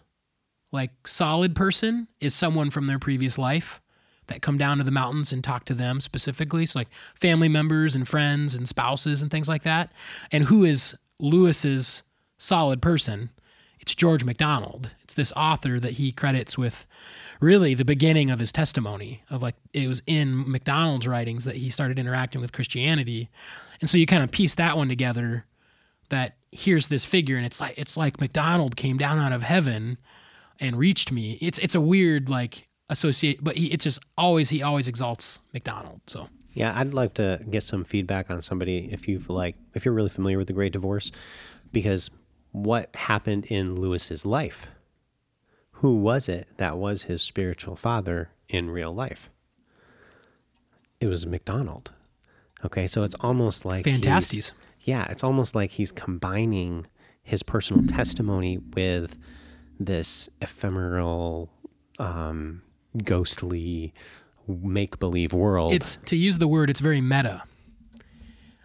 like 0.72 0.90
solid 1.06 1.54
person 1.54 2.08
is 2.20 2.34
someone 2.34 2.70
from 2.70 2.86
their 2.86 2.98
previous 2.98 3.38
life 3.38 3.80
that 4.28 4.42
come 4.42 4.58
down 4.58 4.78
to 4.78 4.84
the 4.84 4.90
mountains 4.90 5.32
and 5.32 5.42
talk 5.42 5.64
to 5.64 5.74
them 5.74 6.00
specifically. 6.00 6.64
So 6.66 6.78
like 6.78 6.88
family 7.14 7.48
members 7.48 7.96
and 7.96 8.06
friends 8.06 8.54
and 8.54 8.68
spouses 8.68 9.22
and 9.22 9.30
things 9.30 9.48
like 9.48 9.62
that. 9.64 9.90
And 10.30 10.44
who 10.44 10.64
is 10.64 10.96
lewis's 11.18 12.02
solid 12.38 12.80
person 12.80 13.30
it's 13.80 13.94
george 13.94 14.24
MacDonald 14.24 14.90
it's 15.02 15.14
this 15.14 15.32
author 15.32 15.80
that 15.80 15.94
he 15.94 16.12
credits 16.12 16.58
with 16.58 16.86
really 17.40 17.74
the 17.74 17.84
beginning 17.84 18.30
of 18.30 18.38
his 18.38 18.52
testimony 18.52 19.22
of 19.30 19.42
like 19.42 19.54
it 19.72 19.88
was 19.88 20.02
in 20.06 20.50
MacDonald's 20.50 21.06
writings 21.06 21.44
that 21.44 21.56
he 21.56 21.70
started 21.70 21.98
interacting 21.98 22.40
with 22.40 22.52
christianity. 22.52 23.28
And 23.80 23.88
so 23.88 23.96
you 23.96 24.06
kind 24.06 24.22
of 24.22 24.30
piece 24.30 24.54
that 24.56 24.76
one 24.76 24.88
together 24.88 25.46
that 26.08 26.36
here's 26.50 26.88
this 26.88 27.04
figure 27.04 27.36
and 27.36 27.46
it's 27.46 27.60
like 27.60 27.78
it's 27.78 27.96
like 27.96 28.20
MacDonald 28.20 28.76
came 28.76 28.96
down 28.96 29.18
out 29.18 29.32
of 29.32 29.42
heaven 29.42 29.98
and 30.58 30.76
reached 30.76 31.12
me. 31.12 31.38
It's 31.40 31.58
it's 31.58 31.74
a 31.74 31.80
weird 31.80 32.28
like 32.28 32.68
associate 32.90 33.44
but 33.44 33.56
he 33.56 33.66
it's 33.66 33.84
just 33.84 34.00
always 34.16 34.50
he 34.50 34.62
always 34.62 34.88
exalts 34.88 35.40
MacDonald 35.52 36.00
so. 36.06 36.28
Yeah, 36.54 36.72
I'd 36.74 36.92
like 36.92 37.14
to 37.14 37.40
get 37.48 37.62
some 37.62 37.84
feedback 37.84 38.30
on 38.30 38.42
somebody 38.42 38.88
if 38.90 39.06
you've 39.06 39.30
like 39.30 39.54
if 39.74 39.84
you're 39.84 39.94
really 39.94 40.08
familiar 40.08 40.38
with 40.38 40.48
the 40.48 40.52
Great 40.52 40.72
Divorce, 40.72 41.12
because 41.70 42.10
what 42.52 42.94
happened 42.94 43.46
in 43.46 43.76
Lewis's 43.80 44.24
life? 44.26 44.68
Who 45.72 45.96
was 45.96 46.28
it 46.28 46.48
that 46.56 46.76
was 46.76 47.02
his 47.02 47.22
spiritual 47.22 47.76
father 47.76 48.30
in 48.48 48.70
real 48.70 48.92
life? 48.92 49.30
It 51.00 51.06
was 51.06 51.26
MacDonald. 51.26 51.92
Okay, 52.64 52.86
so 52.88 53.04
it's 53.04 53.14
almost 53.20 53.64
like 53.64 53.84
fantasties 53.84 54.52
Yeah, 54.80 55.06
it's 55.10 55.22
almost 55.22 55.54
like 55.54 55.72
he's 55.72 55.92
combining 55.92 56.86
his 57.22 57.42
personal 57.44 57.84
testimony 57.86 58.58
with 58.58 59.16
this 59.78 60.28
ephemeral, 60.42 61.50
um, 62.00 62.62
ghostly, 63.04 63.94
make 64.48 64.98
believe 64.98 65.32
world. 65.32 65.72
it's 65.72 65.96
to 66.06 66.16
use 66.16 66.38
the 66.38 66.48
word 66.48 66.70
it's 66.70 66.80
very 66.80 67.00
meta 67.02 67.42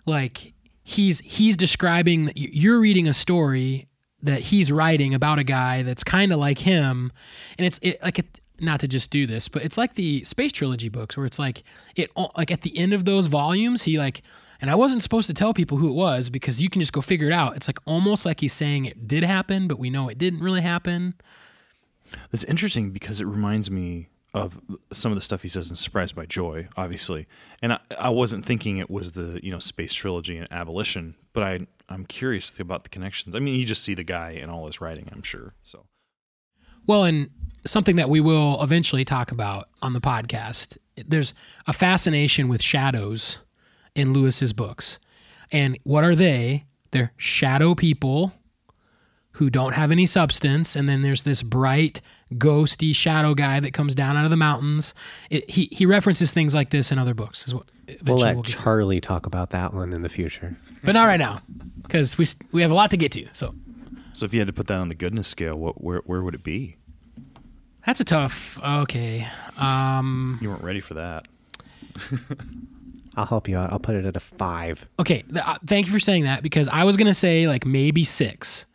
like 0.05 0.52
he's 0.83 1.19
he's 1.19 1.57
describing 1.57 2.31
you're 2.35 2.79
reading 2.79 3.07
a 3.07 3.13
story 3.13 3.87
that 4.21 4.41
he's 4.41 4.71
writing 4.71 5.13
about 5.13 5.39
a 5.39 5.43
guy 5.43 5.81
that's 5.83 6.03
kind 6.03 6.31
of 6.31 6.39
like 6.39 6.59
him 6.59 7.11
and 7.57 7.65
it's 7.65 7.79
it, 7.81 8.01
like 8.01 8.19
it, 8.19 8.41
not 8.59 8.79
to 8.79 8.87
just 8.87 9.09
do 9.09 9.25
this 9.25 9.47
but 9.47 9.63
it's 9.63 9.77
like 9.77 9.95
the 9.95 10.23
space 10.23 10.51
trilogy 10.51 10.89
books 10.89 11.17
where 11.17 11.25
it's 11.25 11.39
like 11.39 11.63
it 11.95 12.11
like 12.37 12.51
at 12.51 12.61
the 12.61 12.77
end 12.77 12.93
of 12.93 13.05
those 13.05 13.27
volumes 13.27 13.83
he 13.83 13.97
like 13.97 14.21
and 14.61 14.71
I 14.71 14.75
wasn't 14.75 15.01
supposed 15.01 15.27
to 15.27 15.33
tell 15.33 15.53
people 15.53 15.77
who 15.77 15.89
it 15.89 15.93
was 15.93 16.29
because 16.29 16.61
you 16.61 16.69
can 16.69 16.79
just 16.79 16.93
go 16.93 17.01
figure 17.01 17.27
it 17.27 17.33
out. 17.33 17.57
It's 17.57 17.67
like 17.67 17.79
almost 17.83 18.25
like 18.25 18.39
he's 18.39 18.53
saying 18.53 18.85
it 18.85 19.09
did 19.09 19.25
happen, 19.25 19.67
but 19.67 19.77
we 19.77 19.89
know 19.89 20.07
it 20.07 20.17
didn't 20.17 20.39
really 20.39 20.61
happen. 20.61 21.15
That's 22.31 22.45
interesting 22.45 22.91
because 22.91 23.19
it 23.19 23.25
reminds 23.25 23.69
me 23.69 24.07
of 24.33 24.59
some 24.91 25.11
of 25.11 25.15
the 25.15 25.21
stuff 25.21 25.43
he 25.43 25.47
says 25.47 25.69
in 25.69 25.75
Surprised 25.75 26.15
by 26.15 26.25
Joy, 26.25 26.67
obviously. 26.75 27.27
And 27.61 27.73
I, 27.73 27.79
I 27.99 28.09
wasn't 28.09 28.43
thinking 28.43 28.77
it 28.77 28.89
was 28.89 29.11
the, 29.11 29.39
you 29.43 29.51
know, 29.51 29.59
space 29.59 29.93
trilogy 29.93 30.37
and 30.37 30.51
abolition, 30.51 31.15
but 31.33 31.43
I 31.43 31.67
I'm 31.89 32.05
curious 32.05 32.57
about 32.59 32.83
the 32.83 32.89
connections. 32.89 33.35
I 33.35 33.39
mean, 33.39 33.59
you 33.59 33.65
just 33.65 33.83
see 33.83 33.93
the 33.93 34.03
guy 34.03 34.31
in 34.31 34.49
all 34.49 34.65
his 34.65 34.81
writing, 34.81 35.09
I'm 35.11 35.21
sure. 35.21 35.53
So 35.61 35.85
Well, 36.87 37.03
and 37.03 37.29
something 37.65 37.95
that 37.97 38.09
we 38.09 38.19
will 38.19 38.61
eventually 38.63 39.05
talk 39.05 39.31
about 39.31 39.69
on 39.81 39.93
the 39.93 40.01
podcast. 40.01 40.77
There's 40.95 41.33
a 41.67 41.73
fascination 41.73 42.47
with 42.47 42.61
shadows 42.61 43.39
in 43.95 44.13
Lewis's 44.13 44.53
books. 44.53 44.99
And 45.51 45.77
what 45.83 46.03
are 46.03 46.15
they? 46.15 46.65
They're 46.91 47.13
shadow 47.17 47.75
people 47.75 48.33
who 49.33 49.49
don't 49.49 49.73
have 49.73 49.91
any 49.91 50.05
substance 50.05 50.75
and 50.75 50.87
then 50.87 51.01
there's 51.01 51.23
this 51.23 51.41
bright 51.41 52.01
ghosty 52.33 52.95
shadow 52.95 53.33
guy 53.33 53.59
that 53.59 53.73
comes 53.73 53.95
down 53.95 54.15
out 54.17 54.25
of 54.25 54.31
the 54.31 54.37
mountains. 54.37 54.93
It, 55.29 55.49
he 55.49 55.69
he 55.71 55.85
references 55.85 56.31
things 56.33 56.53
like 56.55 56.69
this 56.69 56.91
in 56.91 56.99
other 56.99 57.13
books 57.13 57.47
is 57.47 57.53
what 57.55 57.65
We'll 58.05 58.17
let 58.17 58.35
we'll 58.35 58.43
get 58.43 58.51
to. 58.55 58.57
Charlie 58.63 59.01
talk 59.01 59.25
about 59.25 59.49
that 59.49 59.73
one 59.73 59.91
in 59.91 60.01
the 60.03 60.09
future. 60.09 60.55
But 60.83 60.93
not 60.93 61.05
right 61.05 61.19
now 61.19 61.41
cuz 61.89 62.17
we 62.17 62.25
we 62.51 62.61
have 62.61 62.71
a 62.71 62.73
lot 62.75 62.89
to 62.91 62.97
get 62.97 63.11
to. 63.13 63.27
So 63.33 63.55
so 64.13 64.25
if 64.25 64.33
you 64.33 64.39
had 64.39 64.47
to 64.47 64.53
put 64.53 64.67
that 64.67 64.79
on 64.79 64.89
the 64.89 64.95
goodness 64.95 65.27
scale, 65.27 65.55
what 65.55 65.83
where 65.83 66.01
where 66.05 66.21
would 66.23 66.35
it 66.35 66.43
be? 66.43 66.77
that's 67.85 67.99
a 67.99 68.05
tough 68.05 68.59
okay. 68.63 69.27
Um 69.57 70.37
You 70.41 70.49
weren't 70.49 70.63
ready 70.63 70.79
for 70.81 70.93
that. 70.93 71.25
I'll 73.15 73.25
help 73.25 73.47
you 73.47 73.57
out. 73.57 73.71
I'll 73.71 73.79
put 73.79 73.95
it 73.95 74.05
at 74.05 74.15
a 74.15 74.19
five. 74.19 74.87
Okay, 74.99 75.21
th- 75.31 75.45
uh, 75.45 75.57
thank 75.67 75.85
you 75.85 75.91
for 75.91 75.99
saying 75.99 76.23
that 76.23 76.41
because 76.41 76.67
I 76.67 76.83
was 76.83 76.97
gonna 76.97 77.13
say 77.13 77.47
like 77.47 77.65
maybe 77.65 78.03
six, 78.03 78.65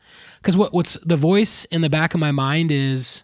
because 0.48 0.56
what 0.56 0.72
what's 0.72 0.96
the 1.04 1.14
voice 1.14 1.66
in 1.66 1.82
the 1.82 1.90
back 1.90 2.14
of 2.14 2.20
my 2.20 2.32
mind 2.32 2.70
is 2.72 3.22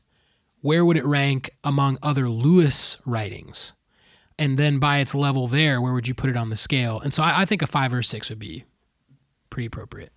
where 0.61 0.85
would 0.85 0.99
it 0.99 1.07
rank 1.07 1.57
among 1.65 1.97
other 2.03 2.29
Lewis 2.29 2.99
writings, 3.07 3.73
and 4.39 4.59
then 4.59 4.79
by 4.79 4.99
its 4.99 5.15
level 5.15 5.47
there, 5.47 5.81
where 5.81 5.95
would 5.95 6.07
you 6.07 6.13
put 6.13 6.29
it 6.29 6.37
on 6.37 6.51
the 6.51 6.57
scale? 6.57 7.01
And 7.01 7.15
so 7.15 7.23
I, 7.23 7.41
I 7.41 7.45
think 7.47 7.63
a 7.63 7.67
five 7.67 7.95
or 7.95 8.01
a 8.01 8.05
six 8.05 8.29
would 8.29 8.39
be 8.39 8.67
pretty 9.49 9.65
appropriate. 9.65 10.13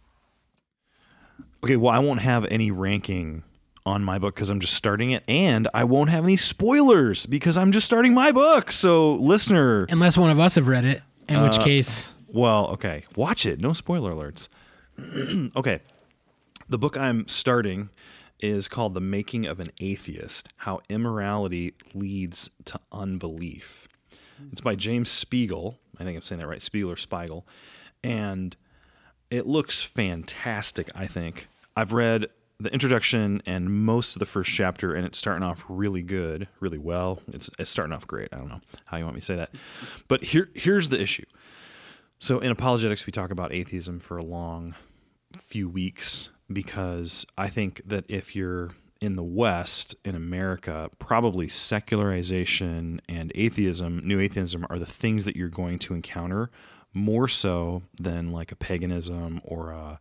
Okay, 1.64 1.78
well, 1.78 1.94
I 1.94 2.00
won't 2.00 2.20
have 2.20 2.44
any 2.52 2.72
ranking 2.72 3.44
on 3.86 4.04
my 4.04 4.20
book 4.20 4.36
because 4.36 4.50
I'm 4.50 4.60
just 4.60 4.74
starting 4.74 5.12
it, 5.12 5.24
and 5.30 5.70
I 5.74 5.86
won't 5.86 6.10
have 6.10 6.26
any 6.26 6.36
spoilers 6.36 7.26
because 7.26 7.56
I'm 7.56 7.72
just 7.72 7.86
starting 7.86 8.14
my 8.14 8.34
book. 8.34 8.70
So, 8.70 9.14
listener, 9.16 9.86
Unless 9.86 10.18
one 10.18 10.30
of 10.30 10.42
us 10.42 10.56
have 10.56 10.68
read 10.68 10.84
it, 10.84 11.04
in 11.30 11.42
which 11.42 11.58
uh, 11.58 11.64
case, 11.64 12.10
well, 12.28 12.68
okay, 12.72 13.06
watch 13.16 13.46
it. 13.46 13.62
No 13.62 13.72
spoiler 13.72 14.12
alerts. 14.12 14.50
okay, 15.56 15.80
the 16.70 16.78
book 16.78 16.98
I'm 16.98 17.28
starting 17.28 17.90
is 18.40 18.68
called 18.68 18.94
"The 18.94 19.02
Making 19.02 19.46
of 19.46 19.60
an 19.60 19.70
Atheist: 19.80 20.50
How 20.58 20.80
Immorality 20.90 21.74
Leads 21.94 22.50
to 22.66 22.80
Unbelief." 22.92 23.88
It's 24.52 24.62
by 24.62 24.76
James 24.76 25.10
Spiegel. 25.10 25.80
I 26.00 26.04
think 26.04 26.16
I'm 26.16 26.22
saying 26.22 26.40
that 26.40 26.48
right, 26.48 26.62
Spiegel 26.62 26.92
or 26.92 26.98
Spiegel, 26.98 27.48
and 28.04 28.56
it 29.32 29.48
looks 29.48 29.82
fantastic. 29.82 30.90
I 30.94 31.08
think 31.08 31.48
I've 31.76 31.92
read 31.92 32.28
the 32.60 32.72
introduction 32.72 33.42
and 33.46 33.72
most 33.72 34.16
of 34.16 34.20
the 34.20 34.26
first 34.26 34.52
chapter, 34.52 34.94
and 34.94 35.06
it's 35.06 35.18
starting 35.18 35.44
off 35.44 35.64
really 35.68 36.02
good, 36.02 36.48
really 36.60 36.78
well. 36.78 37.20
It's, 37.32 37.50
it's 37.60 37.70
starting 37.70 37.94
off 37.94 38.08
great. 38.08 38.30
I 38.32 38.38
don't 38.38 38.50
know 38.50 38.62
how 38.86 38.98
you 38.98 39.04
want 39.04 39.16
me 39.16 39.22
to 39.22 39.26
say 39.26 39.36
that, 39.36 39.52
but 40.08 40.26
here 40.26 40.50
here's 40.54 40.90
the 40.90 41.02
issue. 41.02 41.26
So 42.20 42.40
in 42.40 42.52
apologetics, 42.52 43.06
we 43.06 43.12
talk 43.12 43.32
about 43.32 43.54
atheism 43.54 44.00
for 44.00 44.18
a 44.18 44.24
long 44.24 44.76
few 45.38 45.70
weeks 45.70 46.30
because 46.52 47.26
I 47.38 47.50
think 47.50 47.82
that 47.86 48.06
if 48.08 48.36
you're 48.36 48.72
in 49.00 49.16
the 49.16 49.24
West, 49.24 49.96
in 50.04 50.16
America, 50.16 50.90
probably 51.00 51.48
secularization 51.48 53.02
and 53.08 53.32
atheism, 53.36 54.02
new 54.04 54.20
atheism, 54.20 54.66
are 54.70 54.80
the 54.80 54.86
things 54.86 55.26
that 55.26 55.36
you're 55.36 55.50
going 55.50 55.80
to 55.80 55.94
encounter 55.94 56.50
more 56.94 57.28
so 57.28 57.84
than 58.00 58.32
like 58.32 58.52
a 58.52 58.56
paganism 58.56 59.40
or 59.44 59.72
a, 59.72 60.00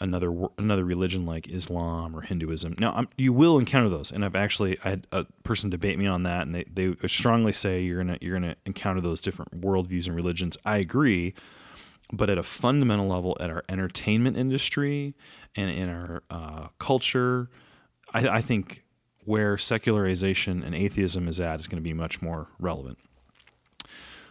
another 0.00 0.32
another 0.58 0.84
religion 0.84 1.24
like 1.24 1.48
Islam 1.48 2.14
or 2.14 2.22
Hinduism. 2.22 2.74
Now, 2.78 2.92
i 2.92 3.04
you 3.16 3.32
will 3.32 3.58
encounter 3.58 3.88
those, 3.88 4.10
and 4.10 4.24
I've 4.24 4.36
actually 4.36 4.78
I 4.84 4.90
had 4.90 5.06
a 5.12 5.24
person 5.42 5.70
debate 5.70 5.98
me 5.98 6.06
on 6.06 6.22
that, 6.24 6.42
and 6.42 6.54
they, 6.54 6.64
they 6.64 6.94
strongly 7.08 7.52
say 7.52 7.82
you're 7.82 8.02
gonna 8.02 8.18
you're 8.20 8.38
gonna 8.38 8.56
encounter 8.66 9.00
those 9.00 9.20
different 9.20 9.60
worldviews 9.60 10.06
and 10.06 10.14
religions. 10.14 10.56
I 10.64 10.78
agree, 10.78 11.34
but 12.12 12.30
at 12.30 12.38
a 12.38 12.42
fundamental 12.42 13.08
level, 13.08 13.36
at 13.40 13.50
our 13.50 13.64
entertainment 13.68 14.36
industry 14.36 15.14
and 15.54 15.70
in 15.70 15.88
our 15.88 16.22
uh, 16.30 16.68
culture, 16.78 17.48
I, 18.14 18.28
I 18.28 18.40
think 18.40 18.84
where 19.24 19.58
secularization 19.58 20.62
and 20.62 20.74
atheism 20.74 21.26
is 21.26 21.40
at 21.40 21.58
is 21.58 21.66
going 21.66 21.82
to 21.82 21.82
be 21.82 21.92
much 21.92 22.22
more 22.22 22.48
relevant. 22.58 22.98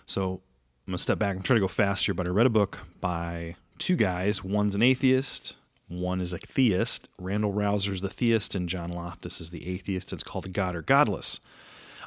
So 0.05 0.41
I'm 0.85 0.91
gonna 0.91 0.99
step 0.99 1.17
back. 1.19 1.35
and 1.35 1.43
try 1.43 1.55
to 1.55 1.59
go 1.59 1.67
faster, 1.67 2.13
but 2.13 2.27
I 2.27 2.29
read 2.29 2.45
a 2.45 2.51
book 2.51 2.79
by 3.01 3.55
two 3.79 3.95
guys. 3.95 4.43
One's 4.43 4.75
an 4.75 4.83
atheist. 4.83 5.55
One 5.87 6.21
is 6.21 6.31
a 6.31 6.37
theist. 6.37 7.09
Randall 7.19 7.51
Rauser's 7.51 8.01
the 8.01 8.09
theist, 8.09 8.55
and 8.55 8.69
John 8.69 8.91
Loftus 8.91 9.41
is 9.41 9.49
the 9.49 9.67
atheist. 9.67 10.13
It's 10.13 10.23
called 10.23 10.51
God 10.53 10.75
or 10.75 10.81
Godless. 10.81 11.39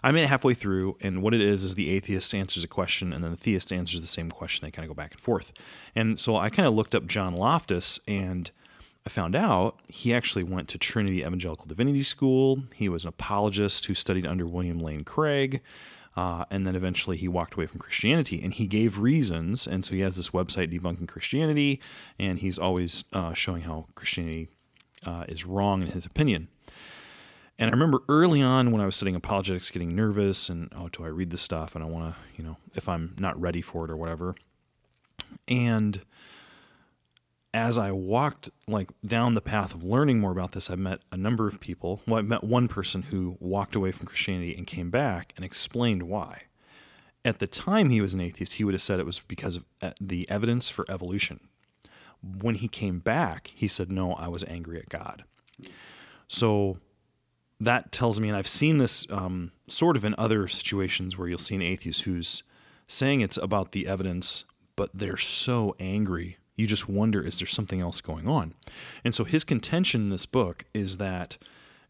I 0.03 0.11
made 0.11 0.25
it 0.25 0.29
halfway 0.29 0.55
through, 0.55 0.97
and 1.01 1.23
what 1.23 1.35
it 1.35 1.41
is 1.41 1.65
is 1.65 1.75
the 1.75 1.91
atheist 1.91 2.35
answers 2.35 2.65
a 2.65 2.69
question, 2.69 3.13
and 3.13 3.23
then 3.23 3.31
the 3.31 3.37
theist 3.37 3.73
answers 3.73 4.01
the 4.01 4.07
same 4.07 4.31
question. 4.31 4.67
They 4.67 4.71
kind 4.71 4.85
of 4.85 4.91
go 4.91 5.01
back 5.01 5.13
and 5.13 5.21
forth. 5.21 5.53
And 5.95 6.19
so 6.19 6.37
I 6.37 6.51
kind 6.51 6.69
of 6.69 6.75
looked 6.75 6.95
up 6.95 7.07
John 7.07 7.35
Loftus, 7.35 7.99
and 8.07 8.51
I 9.07 9.11
found 9.11 9.35
out 9.35 9.81
he 9.89 10.13
actually 10.13 10.45
went 10.45 10.69
to 10.69 10.79
Trinity 10.79 11.21
Evangelical 11.21 11.67
Divinity 11.67 12.03
School. 12.03 12.65
He 12.75 12.89
was 12.89 13.05
an 13.05 13.09
apologist 13.09 13.87
who 13.87 13.95
studied 13.95 14.27
under 14.27 14.47
William 14.47 14.79
Lane 14.79 15.05
Craig. 15.05 15.63
Uh, 16.17 16.45
and 16.51 16.67
then 16.67 16.75
eventually 16.75 17.17
he 17.17 17.29
walked 17.29 17.55
away 17.55 17.67
from 17.67 17.79
Christianity 17.79 18.43
and 18.43 18.53
he 18.53 18.67
gave 18.67 18.99
reasons. 18.99 19.69
And 19.69 19.85
so 19.85 19.95
he 19.95 20.01
has 20.01 20.17
this 20.17 20.31
website 20.31 20.73
debunking 20.73 21.07
Christianity, 21.07 21.81
and 22.19 22.41
he's 22.41 22.59
always 22.59 23.05
uh, 23.13 23.35
showing 23.35 23.63
how 23.63 23.87
Christianity 23.95 24.49
uh, 25.07 25.25
is 25.29 25.47
wrong 25.47 25.83
in 25.83 25.89
his 25.89 26.05
opinion. 26.05 26.49
And 27.59 27.69
I 27.69 27.73
remember 27.73 28.01
early 28.09 28.41
on 28.41 28.71
when 28.71 28.81
I 28.81 28.87
was 28.87 28.97
studying 28.97 29.17
apologetics, 29.17 29.71
getting 29.71 29.97
nervous 29.97 30.49
and, 30.49 30.73
oh, 30.77 30.89
do 30.89 31.05
I 31.05 31.09
read 31.09 31.31
this 31.31 31.43
stuff? 31.43 31.75
And 31.75 31.83
I 31.83 31.89
want 31.89 32.15
to, 32.15 32.21
you 32.37 32.45
know, 32.45 32.57
if 32.75 32.89
I'm 32.89 33.17
not 33.19 33.41
ready 33.41 33.61
for 33.61 33.85
it 33.85 33.91
or 33.91 33.97
whatever. 33.97 34.37
And 35.49 36.03
as 37.53 37.77
I 37.77 37.91
walked 37.91 38.51
like 38.69 38.91
down 39.05 39.35
the 39.35 39.41
path 39.41 39.75
of 39.75 39.83
learning 39.83 40.21
more 40.21 40.31
about 40.31 40.53
this, 40.53 40.71
I 40.71 40.77
met 40.77 41.01
a 41.11 41.17
number 41.17 41.49
of 41.49 41.59
people. 41.59 42.01
Well, 42.07 42.19
I 42.19 42.23
met 42.23 42.45
one 42.45 42.69
person 42.69 43.03
who 43.05 43.37
walked 43.41 43.75
away 43.75 43.91
from 43.91 44.07
Christianity 44.07 44.55
and 44.57 44.67
came 44.67 44.91
back 44.91 45.33
and 45.35 45.45
explained 45.45 46.05
why. 46.05 46.43
At 47.25 47.41
the 47.41 47.49
time 47.49 47.91
he 47.91 48.01
was 48.01 48.15
an 48.15 48.21
atheist, 48.21 48.55
he 48.55 48.65
would 48.65 48.75
have 48.75 48.83
said 48.83 49.01
it 49.01 49.07
was 49.07 49.19
because 49.19 49.57
of 49.57 49.65
uh, 49.83 49.91
the 50.01 50.29
evidence 50.31 50.71
for 50.71 50.87
evolution. 50.89 51.41
When 52.23 52.55
he 52.57 52.69
came 52.69 53.01
back, 53.01 53.53
he 53.55 53.67
said, 53.67 53.91
"No, 53.91 54.13
I 54.15 54.29
was 54.29 54.45
angry 54.45 54.79
at 54.79 54.89
God." 54.89 55.25
So 56.29 56.79
that 57.61 57.91
tells 57.93 58.21
me, 58.21 58.29
and 58.29 58.37
I've 58.37 58.49
seen 58.49 58.79
this 58.79 59.07
um, 59.11 59.53
sort 59.69 59.97
of 59.97 60.05
in 60.05 60.15
other 60.17 60.47
situations 60.49 61.19
where 61.19 61.29
you'll 61.29 61.39
see 61.39 61.55
an 61.55 61.63
atheist 61.63 62.03
who's 62.03 62.43
saying 62.87 63.21
it's 63.21 63.37
about 63.37 63.73
the 63.73 63.87
evidence, 63.87 64.45
but 64.77 64.91
they're 64.95 65.17
so 65.17 65.75
angry. 65.81 66.39
You 66.57 66.67
just 66.67 66.89
wonder, 66.89 67.21
is 67.23 67.39
there 67.39 67.47
something 67.47 67.81
else 67.81 68.01
going 68.01 68.29
on? 68.29 68.55
And 69.05 69.15
so 69.15 69.25
his 69.25 69.45
contention 69.45 70.03
in 70.03 70.11
this 70.11 70.27
book 70.27 70.65
is 70.73 70.97
that, 70.97 71.37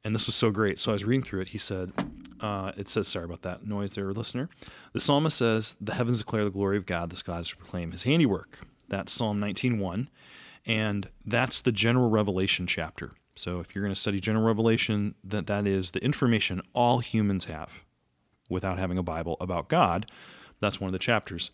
and 0.04 0.14
this 0.14 0.26
was 0.26 0.34
so 0.34 0.50
great. 0.50 0.78
So 0.78 0.92
I 0.92 0.94
was 0.94 1.04
reading 1.04 1.25
through 1.25 1.42
it. 1.42 1.48
He 1.48 1.58
said, 1.58 1.92
uh, 2.40 2.72
it 2.76 2.88
says, 2.88 3.08
sorry 3.08 3.25
about 3.25 3.42
that 3.42 3.66
noise 3.66 3.94
there, 3.94 4.12
listener. 4.12 4.48
The 4.92 5.00
psalmist 5.00 5.37
says, 5.37 5.76
The 5.80 5.94
heavens 5.94 6.18
declare 6.18 6.44
the 6.44 6.50
glory 6.50 6.76
of 6.76 6.87
God, 6.87 7.10
the 7.10 7.16
skies 7.16 7.52
proclaim 7.52 7.92
his 7.92 8.04
handiwork. 8.04 8.60
That's 8.88 9.12
Psalm 9.12 9.38
19.1. 9.38 10.08
And 10.66 11.08
that's 11.25 11.60
the 11.60 11.72
general 11.72 12.10
revelation 12.10 12.66
chapter. 12.66 13.12
So 13.38 13.61
if 13.61 13.75
you're 13.75 13.85
going 13.85 13.95
to 13.95 14.00
study 14.00 14.21
general 14.21 14.45
revelation, 14.45 15.14
that 15.23 15.47
that 15.47 15.66
is 15.66 15.92
the 15.92 16.04
information 16.04 16.61
all 16.75 16.99
humans 16.99 17.45
have 17.45 17.85
without 18.50 18.78
having 18.78 18.99
a 18.99 19.02
Bible 19.02 19.37
about 19.40 19.68
God. 19.68 20.11
That's 20.61 20.80
one 20.80 20.88
of 20.88 20.92
the 20.92 20.99
chapters. 20.99 21.50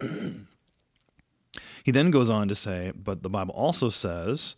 he 1.84 1.92
then 1.92 2.10
goes 2.10 2.28
on 2.28 2.48
to 2.48 2.54
say, 2.54 2.92
but 2.94 3.22
the 3.22 3.28
Bible 3.28 3.54
also 3.54 3.88
says 3.88 4.56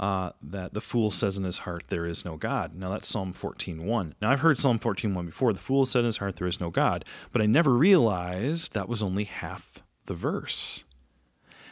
uh, 0.00 0.30
that 0.42 0.72
the 0.72 0.80
fool 0.80 1.10
says 1.10 1.36
in 1.36 1.44
his 1.44 1.58
heart, 1.58 1.84
there 1.88 2.06
is 2.06 2.24
no 2.24 2.36
God. 2.36 2.74
Now 2.74 2.90
that's 2.90 3.08
Psalm 3.08 3.34
14.1. 3.34 4.14
Now 4.22 4.30
I've 4.30 4.40
heard 4.40 4.58
Psalm 4.58 4.78
14.1 4.78 5.26
before. 5.26 5.52
The 5.52 5.60
fool 5.60 5.84
said 5.84 6.00
in 6.00 6.06
his 6.06 6.16
heart, 6.16 6.36
there 6.36 6.48
is 6.48 6.60
no 6.60 6.70
God. 6.70 7.04
But 7.30 7.42
I 7.42 7.46
never 7.46 7.72
realized 7.72 8.72
that 8.72 8.88
was 8.88 9.02
only 9.02 9.24
half 9.24 9.80
the 10.06 10.14
verse. 10.14 10.82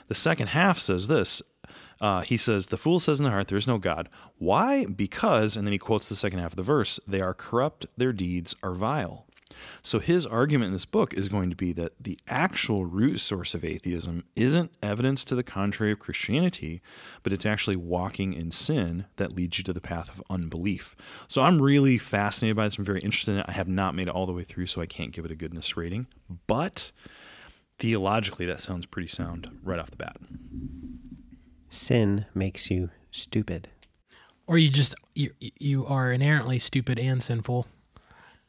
The 0.09 0.15
second 0.15 0.49
half 0.49 0.79
says 0.79 1.07
this 1.07 1.41
uh, 2.01 2.23
he 2.23 2.37
says, 2.37 2.67
The 2.67 2.79
fool 2.79 3.01
says 3.01 3.19
in 3.19 3.25
the 3.25 3.31
heart, 3.31 3.49
There 3.49 3.59
is 3.59 3.67
no 3.67 3.79
God. 3.79 4.09
Why? 4.39 4.87
Because, 4.87 5.57
and 5.57 5.67
then 5.67 5.73
he 5.73 5.79
quotes 5.79 6.09
the 6.09 6.17
second 6.17 6.39
half 6.39 6.53
of 6.53 6.57
the 6.57 6.63
verse, 6.63 6.99
they 7.07 7.21
are 7.21 7.35
corrupt, 7.35 7.87
their 7.97 8.13
deeds 8.13 8.55
are 8.63 8.75
vile. 8.75 9.27
So 9.83 9.99
his 9.99 10.27
argument 10.27 10.69
in 10.69 10.73
this 10.73 10.85
book 10.85 11.15
is 11.15 11.29
going 11.29 11.51
to 11.51 11.57
be 11.57 11.73
that 11.75 11.93
the 12.01 12.19
actual 12.29 12.87
root 12.87 13.19
source 13.19 13.55
of 13.55 13.65
atheism 13.65 14.25
isn't 14.37 14.73
evidence 14.83 15.25
to 15.25 15.35
the 15.35 15.43
contrary 15.43 15.93
of 15.93 15.99
Christianity, 15.99 16.81
but 17.23 17.33
it's 17.33 17.47
actually 17.47 17.77
walking 17.77 18.33
in 18.33 18.51
sin 18.51 19.07
that 19.17 19.35
leads 19.35 19.59
you 19.59 19.65
to 19.65 19.73
the 19.73 19.81
path 19.81 20.09
of 20.09 20.23
unbelief. 20.31 20.97
So 21.29 21.43
I'm 21.43 21.61
really 21.61 21.99
fascinated 21.99 22.57
by 22.57 22.67
this. 22.67 22.79
I'm 22.79 22.85
very 22.85 23.01
interested 23.01 23.33
in 23.33 23.39
it. 23.39 23.47
I 23.49 23.53
have 23.53 23.69
not 23.69 23.95
made 23.95 24.09
it 24.09 24.15
all 24.15 24.27
the 24.27 24.33
way 24.33 24.45
through, 24.45 24.67
so 24.67 24.81
I 24.81 24.87
can't 24.87 25.13
give 25.13 25.25
it 25.25 25.31
a 25.31 25.37
goodness 25.37 25.77
rating. 25.77 26.07
But 26.47 26.93
theologically, 27.79 28.47
that 28.47 28.61
sounds 28.61 28.87
pretty 28.87 29.09
sound 29.09 29.59
right 29.63 29.79
off 29.79 29.91
the 29.91 29.97
bat. 29.97 30.17
Sin 31.71 32.27
makes 32.35 32.71
you 32.71 32.91
stupid. 33.11 33.69
Or 34.47 34.59
you 34.59 34.69
just 34.69 34.95
you 35.15 35.31
you 35.39 35.87
are 35.87 36.13
inherently 36.13 36.59
stupid 36.59 36.99
and 36.99 37.23
sinful. 37.23 37.67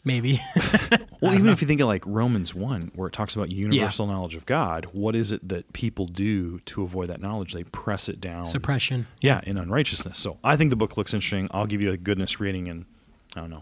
Maybe. 0.04 0.42
Well, 1.22 1.36
even 1.36 1.50
if 1.50 1.62
you 1.62 1.68
think 1.68 1.80
of 1.82 1.88
like 1.88 2.04
Romans 2.08 2.56
1, 2.56 2.94
where 2.96 3.08
it 3.08 3.14
talks 3.14 3.36
about 3.36 3.52
universal 3.52 4.08
knowledge 4.08 4.34
of 4.34 4.48
God, 4.48 4.88
what 4.92 5.16
is 5.16 5.32
it 5.32 5.48
that 5.50 5.72
people 5.72 6.08
do 6.08 6.58
to 6.62 6.82
avoid 6.82 7.10
that 7.10 7.22
knowledge? 7.22 7.54
They 7.54 7.64
press 7.64 8.10
it 8.10 8.20
down. 8.20 8.48
Suppression. 8.48 9.06
yeah, 9.22 9.40
in 9.44 9.56
unrighteousness. 9.56 10.18
So 10.18 10.40
I 10.44 10.56
think 10.56 10.72
the 10.72 10.76
book 10.76 10.98
looks 10.98 11.14
interesting. 11.14 11.48
I'll 11.52 11.68
give 11.68 11.80
you 11.80 11.92
a 11.92 11.98
goodness 11.98 12.40
reading 12.40 12.66
in, 12.66 12.88
I 13.36 13.42
don't 13.42 13.52
know, 13.52 13.62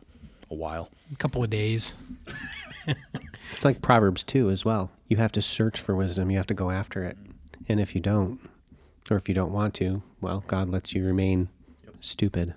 a 0.50 0.56
while. 0.56 0.90
A 1.12 1.18
couple 1.18 1.44
of 1.44 1.50
days. 1.50 1.96
It's 3.54 3.66
like 3.66 3.82
Proverbs 3.82 4.24
2 4.24 4.50
as 4.50 4.64
well. 4.64 4.90
You 5.10 5.18
have 5.18 5.34
to 5.34 5.42
search 5.42 5.82
for 5.82 5.94
wisdom, 5.98 6.32
you 6.32 6.38
have 6.38 6.48
to 6.48 6.54
go 6.54 6.72
after 6.72 7.04
it. 7.04 7.18
And 7.68 7.82
if 7.82 7.94
you 7.94 8.00
don't, 8.00 8.40
or 9.10 9.18
if 9.18 9.28
you 9.28 9.36
don't 9.36 9.52
want 9.52 9.74
to, 9.76 10.04
well, 10.22 10.44
God 10.48 10.70
lets 10.70 10.94
you 10.94 11.06
remain 11.06 11.50
stupid. 12.00 12.54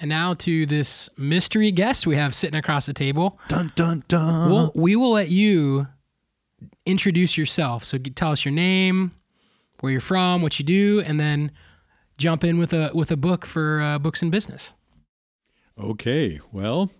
And 0.00 0.08
now 0.08 0.34
to 0.34 0.64
this 0.64 1.08
mystery 1.18 1.70
guest 1.72 2.06
we 2.06 2.16
have 2.16 2.34
sitting 2.34 2.58
across 2.58 2.86
the 2.86 2.92
table. 2.92 3.38
Dun, 3.48 3.72
dun, 3.74 4.04
dun. 4.06 4.50
We'll, 4.50 4.72
we 4.74 4.94
will 4.94 5.12
let 5.12 5.28
you 5.28 5.88
introduce 6.86 7.36
yourself. 7.36 7.84
So 7.84 7.98
tell 7.98 8.32
us 8.32 8.44
your 8.44 8.54
name, 8.54 9.12
where 9.80 9.92
you're 9.92 10.00
from, 10.00 10.42
what 10.42 10.58
you 10.58 10.64
do, 10.64 11.00
and 11.00 11.18
then 11.18 11.50
jump 12.16 12.44
in 12.44 12.58
with 12.58 12.72
a 12.72 12.90
with 12.94 13.10
a 13.10 13.16
book 13.16 13.46
for 13.46 13.80
uh, 13.80 13.98
books 13.98 14.22
and 14.22 14.30
business. 14.30 14.72
Okay, 15.80 16.40
well, 16.52 16.90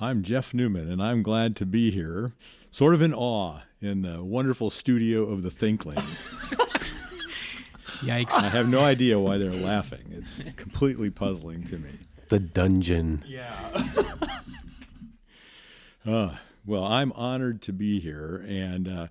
I'm 0.00 0.22
Jeff 0.22 0.52
Newman, 0.52 0.90
and 0.90 1.02
I'm 1.02 1.22
glad 1.22 1.56
to 1.56 1.66
be 1.66 1.90
here, 1.90 2.30
sort 2.70 2.94
of 2.94 3.00
in 3.00 3.14
awe 3.14 3.60
in 3.80 4.02
the 4.02 4.22
wonderful 4.22 4.70
studio 4.70 5.22
of 5.24 5.42
the 5.42 5.50
Thinklings. 5.50 6.30
Yikes! 8.02 8.32
I 8.32 8.48
have 8.48 8.68
no 8.68 8.80
idea 8.84 9.18
why 9.18 9.38
they're 9.38 9.52
laughing. 9.52 10.04
It's 10.10 10.42
completely 10.54 11.10
puzzling 11.10 11.64
to 11.64 11.78
me. 11.78 11.90
The 12.28 12.40
dungeon. 12.40 13.24
Uh, 16.04 16.34
well, 16.66 16.82
I'm 16.84 17.12
honored 17.12 17.62
to 17.62 17.72
be 17.72 18.00
here, 18.00 18.44
and 18.48 18.88
uh, 18.88 19.06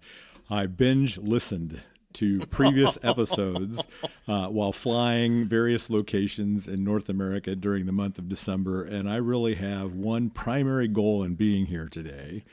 I 0.49 0.65
binge 0.65 1.17
listened 1.17 1.81
to 2.13 2.45
previous 2.47 2.97
episodes 3.03 3.87
uh, 4.27 4.47
while 4.47 4.73
flying 4.73 5.47
various 5.47 5.89
locations 5.89 6.67
in 6.67 6.83
North 6.83 7.07
America 7.07 7.55
during 7.55 7.85
the 7.85 7.93
month 7.93 8.19
of 8.19 8.27
December, 8.27 8.83
and 8.83 9.09
I 9.09 9.15
really 9.15 9.55
have 9.55 9.95
one 9.95 10.29
primary 10.29 10.89
goal 10.89 11.23
in 11.23 11.35
being 11.35 11.67
here 11.67 11.87
today. 11.87 12.43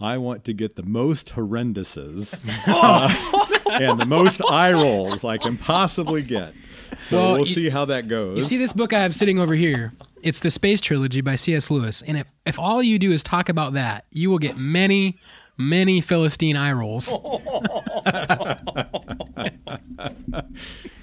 I 0.00 0.16
want 0.18 0.44
to 0.44 0.52
get 0.54 0.76
the 0.76 0.82
most 0.82 1.30
horrenduses 1.34 2.38
uh, 2.66 3.70
and 3.70 3.98
the 4.00 4.06
most 4.06 4.40
eye 4.50 4.72
rolls 4.72 5.24
I 5.24 5.36
can 5.38 5.56
possibly 5.58 6.22
get. 6.22 6.54
So 7.00 7.16
Well, 7.16 7.30
we'll 7.32 7.38
you- 7.40 7.44
see 7.54 7.68
how 7.70 7.84
that 7.86 8.08
goes. 8.08 8.36
You 8.36 8.42
see 8.42 8.56
this 8.56 8.72
book 8.72 8.92
I 8.92 9.00
have 9.00 9.14
sitting 9.14 9.38
over 9.38 9.54
here? 9.54 9.92
It's 10.22 10.40
the 10.40 10.50
Space 10.50 10.80
Trilogy 10.80 11.20
by 11.22 11.34
C.S. 11.34 11.70
Lewis, 11.70 12.02
and 12.02 12.18
if 12.18 12.26
if 12.44 12.58
all 12.58 12.82
you 12.82 12.98
do 12.98 13.10
is 13.10 13.22
talk 13.22 13.48
about 13.48 13.72
that, 13.72 14.04
you 14.10 14.28
will 14.28 14.38
get 14.38 14.58
many, 14.58 15.18
many 15.56 16.02
Philistine 16.02 16.56
eye 16.56 16.72
rolls. 16.72 17.08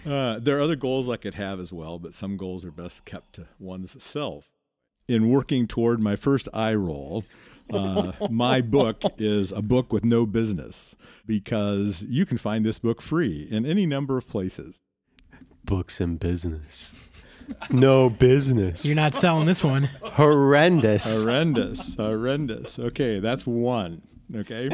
Uh, 0.05 0.39
there 0.39 0.57
are 0.57 0.61
other 0.61 0.77
goals 0.77 1.09
I 1.09 1.17
could 1.17 1.33
have 1.33 1.59
as 1.59 1.73
well, 1.73 1.99
but 1.99 2.13
some 2.13 2.37
goals 2.37 2.63
are 2.63 2.71
best 2.71 3.03
kept 3.03 3.33
to 3.33 3.47
one's 3.59 4.01
self. 4.01 4.49
In 5.09 5.29
working 5.29 5.67
toward 5.67 5.99
my 6.01 6.15
first 6.15 6.47
eye 6.53 6.75
roll, 6.75 7.25
uh, 7.71 8.11
my 8.29 8.61
book 8.61 9.01
is 9.17 9.51
a 9.51 9.61
book 9.61 9.91
with 9.91 10.05
no 10.05 10.25
business 10.25 10.95
because 11.25 12.03
you 12.07 12.25
can 12.25 12.37
find 12.37 12.65
this 12.65 12.79
book 12.79 13.01
free 13.01 13.47
in 13.49 13.65
any 13.65 13.85
number 13.85 14.17
of 14.17 14.27
places. 14.27 14.81
Books 15.63 15.99
and 15.99 16.19
business. 16.19 16.93
No 17.69 18.09
business. 18.09 18.85
You're 18.85 18.95
not 18.95 19.15
selling 19.15 19.45
this 19.45 19.63
one. 19.63 19.89
horrendous. 20.01 21.23
Horrendous, 21.23 21.95
horrendous. 21.95 22.77
Okay, 22.79 23.19
that's 23.19 23.47
one. 23.47 24.01
Okay, 24.35 24.69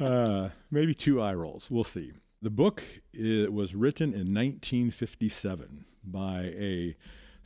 uh, 0.00 0.48
maybe 0.70 0.94
two 0.94 1.20
eye 1.22 1.34
rolls. 1.34 1.70
We'll 1.70 1.84
see. 1.84 2.12
The 2.42 2.50
book 2.50 2.82
it 3.12 3.52
was 3.52 3.74
written 3.74 4.08
in 4.12 4.34
1957 4.34 5.84
by 6.02 6.52
a 6.56 6.96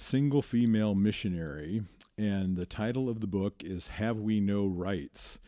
single 0.05 0.43
female 0.43 0.95
missionary, 0.95 1.83
and 2.19 2.57
the 2.57 2.67
title 2.67 3.09
of 3.09 3.21
the 3.21 3.27
book 3.27 3.63
is 3.65 3.89
"Have 3.89 4.19
We 4.19 4.39
No 4.39 4.67
Rights?" 4.67 5.41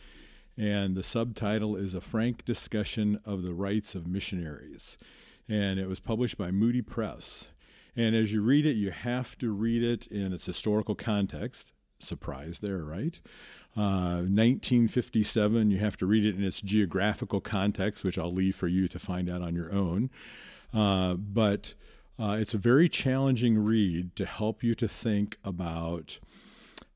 and 0.57 0.97
the 0.97 1.03
subtitle 1.03 1.77
is 1.77 1.95
"A 1.95 2.01
Frank 2.01 2.45
Discussion 2.47 3.21
of 3.27 3.43
the 3.43 3.53
Rights 3.53 3.95
of 3.95 4.07
Missionaries," 4.07 4.97
and 5.47 5.79
it 5.79 5.89
was 5.89 6.01
published 6.01 6.39
by 6.39 6.51
Moody 6.51 6.81
Press. 6.81 7.51
And 7.95 8.17
as 8.17 8.33
you 8.33 8.43
read 8.43 8.65
it, 8.65 8.77
you 8.77 8.91
have 8.91 9.37
to 9.39 9.53
read 9.53 9.83
it 9.83 10.07
in 10.07 10.33
its 10.33 10.47
historical 10.47 10.95
context. 10.95 11.73
Surprise 11.99 12.59
there, 12.61 12.85
right? 12.85 13.21
Uh, 13.77 14.25
1957, 14.25 15.71
you 15.71 15.79
have 15.79 15.99
to 15.99 16.07
read 16.07 16.25
it 16.25 16.35
in 16.35 16.43
its 16.43 16.63
geographical 16.63 17.41
context, 17.41 18.05
which 18.05 18.19
I'll 18.19 18.33
leave 18.33 18.57
for 18.57 18.69
you 18.69 18.89
to 18.89 18.99
find 18.99 19.29
out 19.29 19.43
on 19.43 19.55
your 19.55 19.73
own. 19.73 20.11
Uh, 20.73 21.15
but 21.15 21.75
uh, 22.19 22.37
it's 22.41 22.55
a 22.55 22.59
very 22.59 22.89
challenging 22.89 23.59
read 23.59 24.17
to 24.17 24.25
help 24.25 24.63
you 24.63 24.75
to 24.75 24.89
think 24.89 25.39
about 25.45 26.19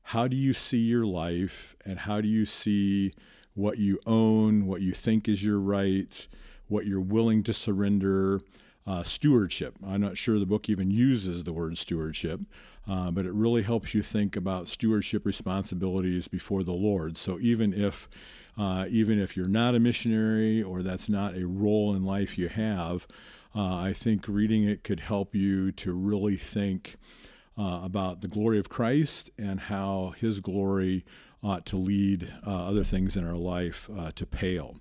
how 0.03 0.27
do 0.27 0.35
you 0.35 0.53
see 0.53 0.79
your 0.79 1.05
life 1.05 1.75
and 1.85 1.99
how 1.99 2.21
do 2.21 2.27
you 2.27 2.45
see 2.45 3.13
what 3.53 3.77
you 3.77 3.99
own, 4.05 4.65
what 4.65 4.81
you 4.81 4.91
think 4.91 5.27
is 5.27 5.43
your 5.43 5.59
right, 5.59 6.27
what 6.67 6.85
you're 6.85 7.01
willing 7.01 7.43
to 7.43 7.53
surrender, 7.53 8.41
uh, 8.87 9.03
stewardship. 9.03 9.75
I'm 9.85 10.01
not 10.01 10.17
sure 10.17 10.39
the 10.39 10.45
book 10.45 10.69
even 10.69 10.89
uses 10.89 11.43
the 11.43 11.53
word 11.53 11.77
stewardship, 11.77 12.41
uh, 12.87 13.11
but 13.11 13.25
it 13.25 13.33
really 13.33 13.61
helps 13.61 13.93
you 13.93 14.01
think 14.01 14.35
about 14.35 14.67
stewardship 14.67 15.25
responsibilities 15.25 16.27
before 16.27 16.63
the 16.63 16.73
Lord. 16.73 17.17
So 17.17 17.37
even 17.39 17.73
if 17.73 18.09
uh, 18.57 18.85
even 18.89 19.17
if 19.17 19.37
you're 19.37 19.47
not 19.47 19.75
a 19.75 19.79
missionary 19.79 20.61
or 20.61 20.81
that's 20.81 21.07
not 21.07 21.35
a 21.35 21.47
role 21.47 21.95
in 21.95 22.03
life 22.03 22.37
you 22.37 22.49
have, 22.49 23.07
uh, 23.55 23.75
I 23.75 23.93
think 23.93 24.27
reading 24.27 24.63
it 24.63 24.83
could 24.83 25.01
help 25.01 25.35
you 25.35 25.71
to 25.73 25.93
really 25.93 26.37
think 26.37 26.95
uh, 27.57 27.81
about 27.83 28.21
the 28.21 28.27
glory 28.27 28.59
of 28.59 28.69
Christ 28.69 29.29
and 29.37 29.61
how 29.61 30.13
His 30.17 30.39
glory 30.39 31.05
ought 31.43 31.65
to 31.67 31.77
lead 31.77 32.33
uh, 32.45 32.67
other 32.67 32.83
things 32.83 33.17
in 33.17 33.27
our 33.27 33.35
life 33.35 33.89
uh, 33.95 34.11
to 34.15 34.25
pale. 34.25 34.77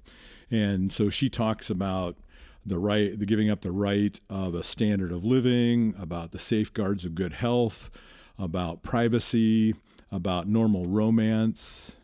And 0.51 0.93
so 0.93 1.11
she 1.11 1.29
talks 1.29 1.71
about 1.71 2.17
the 2.65 2.79
right, 2.79 3.19
the 3.19 3.27
giving 3.27 3.51
up 3.51 3.63
the 3.63 3.71
right 3.73 4.19
of 4.29 4.55
a 4.55 4.63
standard 4.63 5.13
of 5.13 5.25
living, 5.25 5.95
about 5.99 6.33
the 6.33 6.39
safeguards 6.39 7.05
of 7.05 7.15
good 7.15 7.33
health, 7.35 7.91
about 8.39 8.83
privacy, 8.83 9.75
about 10.13 10.49
normal 10.49 10.87
romance. 10.87 11.97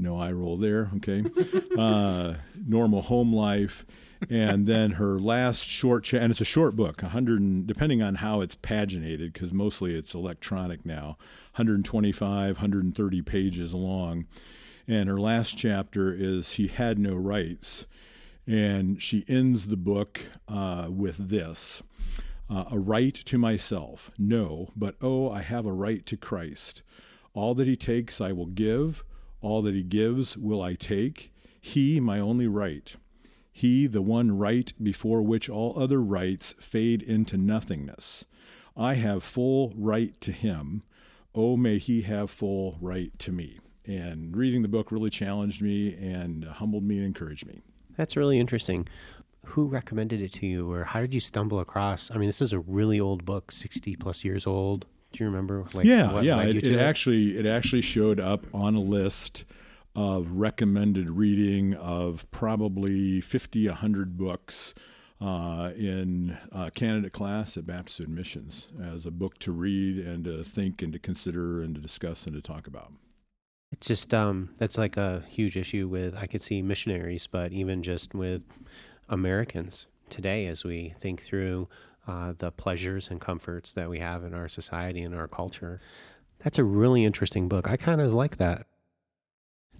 No 0.00 0.18
eye 0.18 0.32
roll 0.32 0.56
there, 0.56 0.90
okay. 0.96 1.24
uh, 1.78 2.34
normal 2.66 3.02
home 3.02 3.32
life, 3.32 3.84
and 4.28 4.66
then 4.66 4.92
her 4.92 5.18
last 5.18 5.66
short, 5.66 6.04
cha- 6.04 6.18
and 6.18 6.30
it's 6.30 6.40
a 6.40 6.44
short 6.46 6.76
book, 6.76 7.02
100, 7.02 7.40
and, 7.40 7.66
depending 7.66 8.02
on 8.02 8.16
how 8.16 8.40
it's 8.40 8.54
paginated, 8.54 9.32
because 9.32 9.54
mostly 9.54 9.94
it's 9.94 10.14
electronic 10.14 10.84
now, 10.84 11.16
125, 11.54 12.56
130 12.56 13.22
pages 13.22 13.72
long. 13.74 14.26
And 14.86 15.08
her 15.08 15.20
last 15.20 15.56
chapter 15.56 16.12
is 16.12 16.52
He 16.52 16.66
Had 16.66 16.98
No 16.98 17.14
Rights. 17.14 17.86
And 18.46 19.00
she 19.00 19.24
ends 19.28 19.68
the 19.68 19.76
book 19.76 20.22
uh, 20.48 20.88
with 20.90 21.28
this 21.28 21.82
uh, 22.50 22.64
A 22.72 22.78
right 22.78 23.14
to 23.14 23.38
myself. 23.38 24.10
No, 24.18 24.70
but 24.74 24.96
oh, 25.00 25.30
I 25.30 25.42
have 25.42 25.66
a 25.66 25.72
right 25.72 26.04
to 26.06 26.16
Christ. 26.16 26.82
All 27.32 27.54
that 27.54 27.68
He 27.68 27.76
takes, 27.76 28.20
I 28.20 28.32
will 28.32 28.46
give. 28.46 29.04
All 29.40 29.62
that 29.62 29.74
He 29.74 29.82
gives, 29.82 30.36
will 30.36 30.60
I 30.62 30.74
take. 30.74 31.32
He, 31.60 32.00
my 32.00 32.18
only 32.18 32.46
right. 32.46 32.94
He, 33.52 33.86
the 33.86 34.02
one 34.02 34.38
right 34.38 34.72
before 34.82 35.22
which 35.22 35.48
all 35.48 35.78
other 35.78 36.00
rights 36.00 36.54
fade 36.58 37.02
into 37.02 37.36
nothingness. 37.36 38.26
I 38.76 38.94
have 38.94 39.22
full 39.22 39.72
right 39.76 40.18
to 40.22 40.32
him. 40.32 40.82
Oh, 41.34 41.56
may 41.56 41.78
he 41.78 42.02
have 42.02 42.30
full 42.30 42.78
right 42.80 43.16
to 43.18 43.32
me. 43.32 43.58
And 43.86 44.36
reading 44.36 44.62
the 44.62 44.68
book 44.68 44.90
really 44.90 45.10
challenged 45.10 45.62
me 45.62 45.94
and 45.94 46.44
uh, 46.44 46.52
humbled 46.52 46.84
me 46.84 46.96
and 46.96 47.06
encouraged 47.06 47.46
me. 47.46 47.60
That's 47.96 48.16
really 48.16 48.38
interesting. 48.38 48.88
Who 49.46 49.66
recommended 49.66 50.20
it 50.20 50.32
to 50.34 50.46
you, 50.46 50.70
or 50.70 50.84
how 50.84 51.00
did 51.00 51.14
you 51.14 51.20
stumble 51.20 51.60
across? 51.60 52.10
I 52.10 52.16
mean, 52.16 52.28
this 52.28 52.42
is 52.42 52.52
a 52.52 52.60
really 52.60 53.00
old 53.00 53.24
book, 53.24 53.52
60 53.52 53.96
plus 53.96 54.24
years 54.24 54.46
old. 54.46 54.86
Do 55.12 55.24
you 55.24 55.30
remember? 55.30 55.66
Like, 55.74 55.86
yeah, 55.86 56.12
what 56.12 56.24
yeah. 56.24 56.36
led 56.36 56.56
It, 56.56 56.64
it 56.64 56.78
actually 56.78 57.38
it 57.38 57.46
actually 57.46 57.82
showed 57.82 58.20
up 58.20 58.46
on 58.54 58.74
a 58.74 58.80
list 58.80 59.44
of 59.96 60.30
recommended 60.32 61.10
reading 61.10 61.74
of 61.74 62.30
probably 62.30 63.20
50, 63.20 63.66
100 63.66 64.16
books 64.16 64.72
uh, 65.20 65.72
in 65.76 66.38
uh, 66.52 66.70
candidate 66.74 67.12
class 67.12 67.56
at 67.56 67.66
Baptist 67.66 68.00
Mid-Missions 68.00 68.68
as 68.80 69.04
a 69.04 69.10
book 69.10 69.38
to 69.40 69.52
read 69.52 69.98
and 69.98 70.24
to 70.24 70.44
think 70.44 70.80
and 70.80 70.92
to 70.92 70.98
consider 70.98 71.60
and 71.60 71.74
to 71.74 71.80
discuss 71.80 72.26
and 72.26 72.34
to 72.34 72.40
talk 72.40 72.66
about. 72.66 72.92
It's 73.72 73.86
just 73.86 74.12
um, 74.14 74.50
that's 74.58 74.78
like 74.78 74.96
a 74.96 75.24
huge 75.28 75.56
issue 75.56 75.88
with 75.88 76.16
I 76.16 76.26
could 76.26 76.42
see 76.42 76.62
missionaries, 76.62 77.26
but 77.26 77.52
even 77.52 77.82
just 77.82 78.14
with 78.14 78.42
Americans 79.08 79.86
today, 80.08 80.46
as 80.46 80.64
we 80.64 80.92
think 80.98 81.22
through 81.22 81.68
uh, 82.10 82.32
the 82.36 82.50
pleasures 82.50 83.08
and 83.10 83.20
comforts 83.20 83.70
that 83.72 83.88
we 83.88 83.98
have 84.00 84.24
in 84.24 84.34
our 84.34 84.48
society 84.48 85.02
and 85.02 85.14
our 85.14 85.28
culture. 85.28 85.80
That's 86.42 86.58
a 86.58 86.64
really 86.64 87.04
interesting 87.04 87.48
book. 87.48 87.70
I 87.70 87.76
kind 87.76 88.00
of 88.00 88.12
like 88.12 88.36
that. 88.38 88.66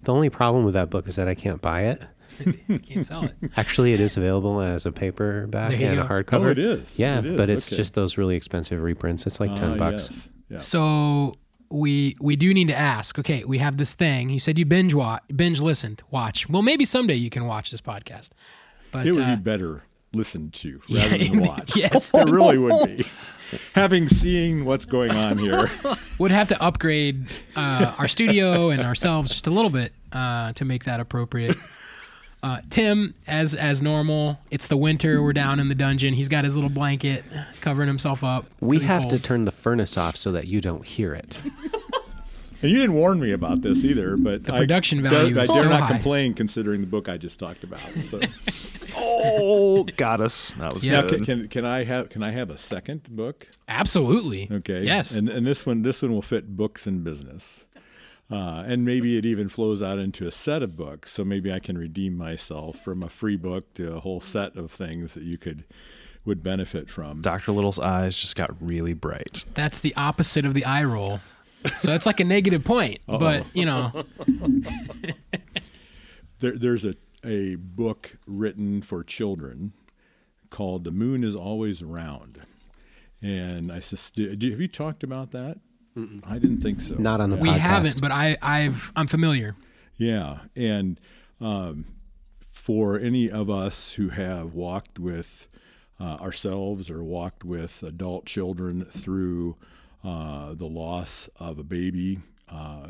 The 0.03 0.13
only 0.13 0.29
problem 0.29 0.63
with 0.63 0.73
that 0.73 0.89
book 0.89 1.07
is 1.07 1.15
that 1.17 1.27
I 1.27 1.35
can't 1.35 1.61
buy 1.61 1.81
it. 1.83 2.01
Can't 2.87 3.03
sell 3.05 3.25
it. 3.25 3.35
Actually, 3.57 3.91
it 3.93 3.99
is 3.99 4.15
available 4.15 4.61
as 4.61 4.85
a 4.85 4.91
paperback 4.93 5.71
There 5.71 5.79
you 5.81 5.87
and 5.87 5.99
a 5.99 6.05
hardcover. 6.05 6.45
Oh, 6.45 6.47
it 6.51 6.57
is. 6.59 6.97
Yeah, 6.97 7.19
It 7.19 7.25
is. 7.25 7.37
but 7.37 7.49
it's 7.49 7.67
Okay. 7.69 7.75
just 7.75 7.93
those 7.93 8.17
really 8.17 8.37
expensive 8.37 8.81
reprints. 8.81 9.27
It's 9.27 9.39
like 9.41 9.53
ten 9.55 9.71
Ah, 9.73 9.77
bucks. 9.77 10.07
yes. 10.09 10.29
Yeah. 10.49 10.57
So 10.59 11.35
we 11.69 12.15
we 12.21 12.37
do 12.37 12.53
need 12.53 12.69
to 12.69 12.75
ask. 12.75 13.19
Okay, 13.19 13.43
we 13.43 13.57
have 13.57 13.75
this 13.75 13.95
thing. 13.95 14.29
You 14.29 14.39
said 14.39 14.57
you 14.57 14.65
binge 14.65 14.93
watch, 14.93 15.23
binge 15.35 15.59
listened, 15.59 16.03
watch. 16.09 16.47
Well, 16.49 16.61
maybe 16.61 16.85
someday 16.85 17.15
you 17.15 17.29
can 17.29 17.45
watch 17.45 17.69
this 17.69 17.81
podcast. 17.81 18.29
But 18.93 19.05
it 19.07 19.11
would 19.13 19.23
uh, 19.23 19.35
be 19.35 19.41
better 19.41 19.83
listened 20.13 20.53
to 20.53 20.81
Yeah, 20.87 21.03
rather 21.11 21.17
than 21.17 21.39
watched. 21.41 21.77
yes. 21.77 22.11
it 22.13 22.27
really 22.29 22.57
would 22.57 22.85
be. 22.85 23.05
Having 23.75 24.07
seen 24.07 24.63
what's 24.63 24.85
going 24.85 25.11
on 25.11 25.37
here, 25.37 25.69
would 26.17 26.31
have 26.31 26.47
to 26.49 26.61
upgrade 26.63 27.25
uh, 27.57 27.93
our 27.99 28.07
studio 28.07 28.69
and 28.69 28.81
ourselves 28.81 29.29
just 29.33 29.45
a 29.45 29.49
little 29.51 29.69
bit 29.69 29.91
uh, 30.13 30.53
to 30.53 30.63
make 30.63 30.85
that 30.85 31.01
appropriate. 31.01 31.57
Uh, 32.41 32.61
Tim, 32.69 33.13
as 33.27 33.53
as 33.53 33.81
normal, 33.81 34.39
it's 34.49 34.67
the 34.69 34.77
winter. 34.77 35.21
We're 35.21 35.33
down 35.33 35.59
in 35.59 35.67
the 35.67 35.75
dungeon. 35.75 36.13
He's 36.13 36.29
got 36.29 36.45
his 36.45 36.55
little 36.55 36.69
blanket 36.69 37.25
covering 37.59 37.87
himself 37.89 38.23
up. 38.23 38.45
We 38.61 38.79
have 38.79 39.01
cold. 39.03 39.13
to 39.15 39.19
turn 39.21 39.43
the 39.43 39.51
furnace 39.51 39.97
off 39.97 40.15
so 40.15 40.31
that 40.31 40.47
you 40.47 40.61
don't 40.61 40.85
hear 40.85 41.13
it. 41.13 41.37
And 42.61 42.71
you 42.71 42.77
didn't 42.77 42.93
warn 42.93 43.19
me 43.19 43.31
about 43.31 43.61
this 43.61 43.83
either. 43.83 44.17
But 44.17 44.43
The 44.43 44.53
I- 44.53 44.59
production 44.59 45.01
value 45.01 45.37
I, 45.37 45.43
is 45.43 45.47
dare 45.49 45.63
so 45.63 45.69
not 45.69 45.81
high. 45.83 45.87
complain 45.87 46.33
considering 46.33 46.81
the 46.81 46.87
book 46.87 47.09
I 47.09 47.17
just 47.17 47.39
talked 47.39 47.63
about. 47.63 47.79
So 47.81 48.19
Oh, 48.95 49.83
got 49.97 50.21
us. 50.21 50.53
That 50.53 50.73
was 50.73 50.85
Yeah. 50.85 51.01
now, 51.01 51.07
can, 51.07 51.23
can 51.25 51.47
can 51.47 51.65
I 51.65 51.83
have 51.83 52.09
can 52.09 52.23
I 52.23 52.31
have 52.31 52.49
a 52.49 52.57
second 52.57 53.03
book? 53.15 53.47
Absolutely. 53.67 54.47
Okay. 54.51 54.83
Yes. 54.83 55.11
And 55.11 55.29
and 55.29 55.45
this 55.45 55.65
one 55.65 55.81
this 55.81 56.01
one 56.01 56.13
will 56.13 56.21
fit 56.21 56.55
books 56.55 56.87
and 56.87 57.03
business. 57.03 57.67
Uh, 58.29 58.63
and 58.65 58.85
maybe 58.85 59.17
it 59.17 59.25
even 59.25 59.49
flows 59.49 59.81
out 59.83 59.99
into 59.99 60.25
a 60.25 60.31
set 60.31 60.63
of 60.63 60.77
books. 60.77 61.11
So 61.11 61.25
maybe 61.25 61.51
I 61.51 61.59
can 61.59 61.77
redeem 61.77 62.15
myself 62.15 62.77
from 62.79 63.03
a 63.03 63.09
free 63.09 63.35
book 63.35 63.73
to 63.73 63.93
a 63.95 63.99
whole 63.99 64.21
set 64.21 64.55
of 64.55 64.71
things 64.71 65.15
that 65.15 65.23
you 65.23 65.37
could 65.37 65.65
would 66.23 66.41
benefit 66.43 66.89
from. 66.89 67.21
Dr. 67.21 67.51
Little's 67.51 67.79
eyes 67.79 68.15
just 68.15 68.35
got 68.35 68.51
really 68.61 68.93
bright. 68.93 69.43
That's 69.55 69.79
the 69.79 69.93
opposite 69.95 70.45
of 70.45 70.53
the 70.53 70.63
eye 70.65 70.83
roll. 70.83 71.19
So 71.75 71.91
it's 71.93 72.05
like 72.05 72.19
a 72.19 72.23
negative 72.23 72.63
point. 72.63 72.99
But 73.07 73.45
you 73.53 73.65
know, 73.65 73.91
There, 76.39 76.57
there's 76.57 76.85
a, 76.85 76.95
a 77.23 77.55
book 77.55 78.13
written 78.25 78.81
for 78.81 79.03
children 79.03 79.73
called 80.49 80.83
The 80.83 80.91
Moon 80.91 81.23
is 81.23 81.35
Always 81.35 81.83
Round. 81.83 82.41
And 83.21 83.71
I 83.71 83.79
sus- 83.79 84.09
did- 84.09 84.41
have 84.41 84.59
you 84.59 84.67
talked 84.67 85.03
about 85.03 85.31
that? 85.31 85.59
I 86.25 86.39
didn't 86.39 86.61
think 86.61 86.79
so. 86.81 86.95
Not 86.95 87.19
on 87.21 87.29
the 87.31 87.35
we 87.37 87.49
podcast. 87.49 87.57
haven't. 87.59 88.01
But 88.01 88.11
I 88.11 88.37
I've 88.41 88.91
I'm 88.95 89.07
familiar. 89.07 89.55
Yeah, 89.97 90.39
and 90.55 90.99
um, 91.41 91.83
for 92.47 92.97
any 92.97 93.29
of 93.29 93.49
us 93.49 93.93
who 93.95 94.07
have 94.09 94.53
walked 94.53 94.97
with 94.99 95.49
uh, 95.99 96.15
ourselves 96.21 96.89
or 96.89 97.03
walked 97.03 97.43
with 97.43 97.83
adult 97.83 98.25
children 98.25 98.85
through 98.85 99.57
uh, 100.03 100.53
the 100.55 100.67
loss 100.67 101.29
of 101.39 101.59
a 101.59 101.63
baby 101.63 102.19
uh, 102.49 102.87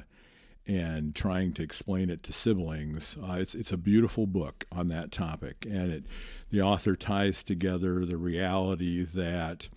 and 0.67 1.15
trying 1.15 1.53
to 1.53 1.63
explain 1.63 2.09
it 2.09 2.23
to 2.23 2.33
siblings, 2.33 3.17
uh, 3.21 3.33
it's 3.33 3.55
it's 3.55 3.71
a 3.71 3.77
beautiful 3.77 4.27
book 4.27 4.65
on 4.71 4.87
that 4.87 5.11
topic, 5.11 5.65
and 5.69 5.91
it 5.91 6.03
the 6.49 6.61
author 6.61 6.95
ties 6.95 7.43
together 7.43 8.05
the 8.05 8.17
reality 8.17 9.03
that. 9.03 9.69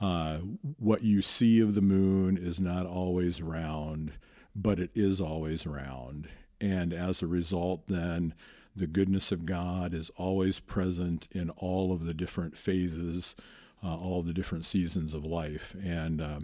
Uh, 0.00 0.38
what 0.78 1.02
you 1.02 1.22
see 1.22 1.60
of 1.60 1.74
the 1.74 1.80
moon 1.80 2.36
is 2.36 2.60
not 2.60 2.84
always 2.84 3.40
round, 3.40 4.12
but 4.54 4.78
it 4.78 4.90
is 4.92 5.20
always 5.20 5.66
round. 5.66 6.28
And 6.60 6.92
as 6.92 7.22
a 7.22 7.26
result, 7.28 7.86
then 7.86 8.34
the 8.76 8.86
goodness 8.86 9.30
of 9.30 9.46
God 9.46 9.92
is 9.92 10.10
always 10.16 10.60
present 10.60 11.28
in 11.30 11.50
all 11.50 11.92
of 11.92 12.04
the 12.04 12.14
different 12.14 12.56
phases, 12.56 13.36
uh, 13.84 13.96
all 13.96 14.22
the 14.22 14.32
different 14.32 14.64
seasons 14.64 15.14
of 15.14 15.24
life. 15.24 15.74
And 15.84 16.20
uh, 16.20 16.40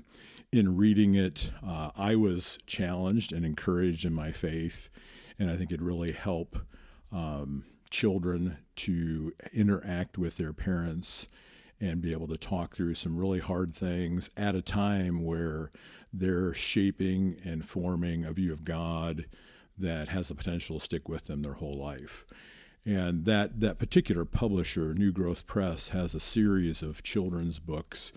in 0.53 0.77
reading 0.77 1.15
it, 1.15 1.51
uh, 1.67 1.91
I 1.97 2.17
was 2.17 2.59
challenged 2.67 3.33
and 3.33 3.45
encouraged 3.45 4.05
in 4.05 4.13
my 4.13 4.33
faith. 4.33 4.91
And 5.39 5.51
I 5.51 5.57
think 5.57 5.71
it 5.71 5.81
really 5.81 6.13
helped 6.13 6.59
um, 7.13 7.65
children 7.91 8.59
to 8.77 9.33
interact 9.53 10.19
with 10.19 10.37
their 10.37 10.53
parents 10.53 11.29
and 11.81 12.03
be 12.03 12.13
able 12.13 12.29
to 12.29 12.37
talk 12.37 12.77
through 12.77 12.95
some 12.95 13.17
really 13.17 13.39
hard 13.39 13.75
things 13.75 14.29
at 14.37 14.55
a 14.55 14.63
time 14.63 15.25
where 15.25 15.71
they're 16.13 16.53
shaping 16.53 17.37
and 17.45 17.65
forming 17.65 18.25
a 18.25 18.33
view 18.33 18.53
of 18.53 18.65
God 18.65 19.25
that 19.79 20.09
has 20.09 20.29
the 20.29 20.35
potential 20.35 20.79
to 20.79 20.85
stick 20.85 21.09
with 21.09 21.25
them 21.25 21.41
their 21.41 21.55
whole 21.55 21.79
life. 21.79 22.27
And 22.87 23.25
that, 23.27 23.61
that 23.61 23.79
particular 23.79 24.25
publisher, 24.25 24.95
New 24.95 25.13
Growth 25.13 25.47
Press, 25.47 25.91
has 25.91 26.15
a 26.15 26.21
series 26.21 26.83
of 26.83 27.03
children's 27.03 27.59
books 27.59 28.13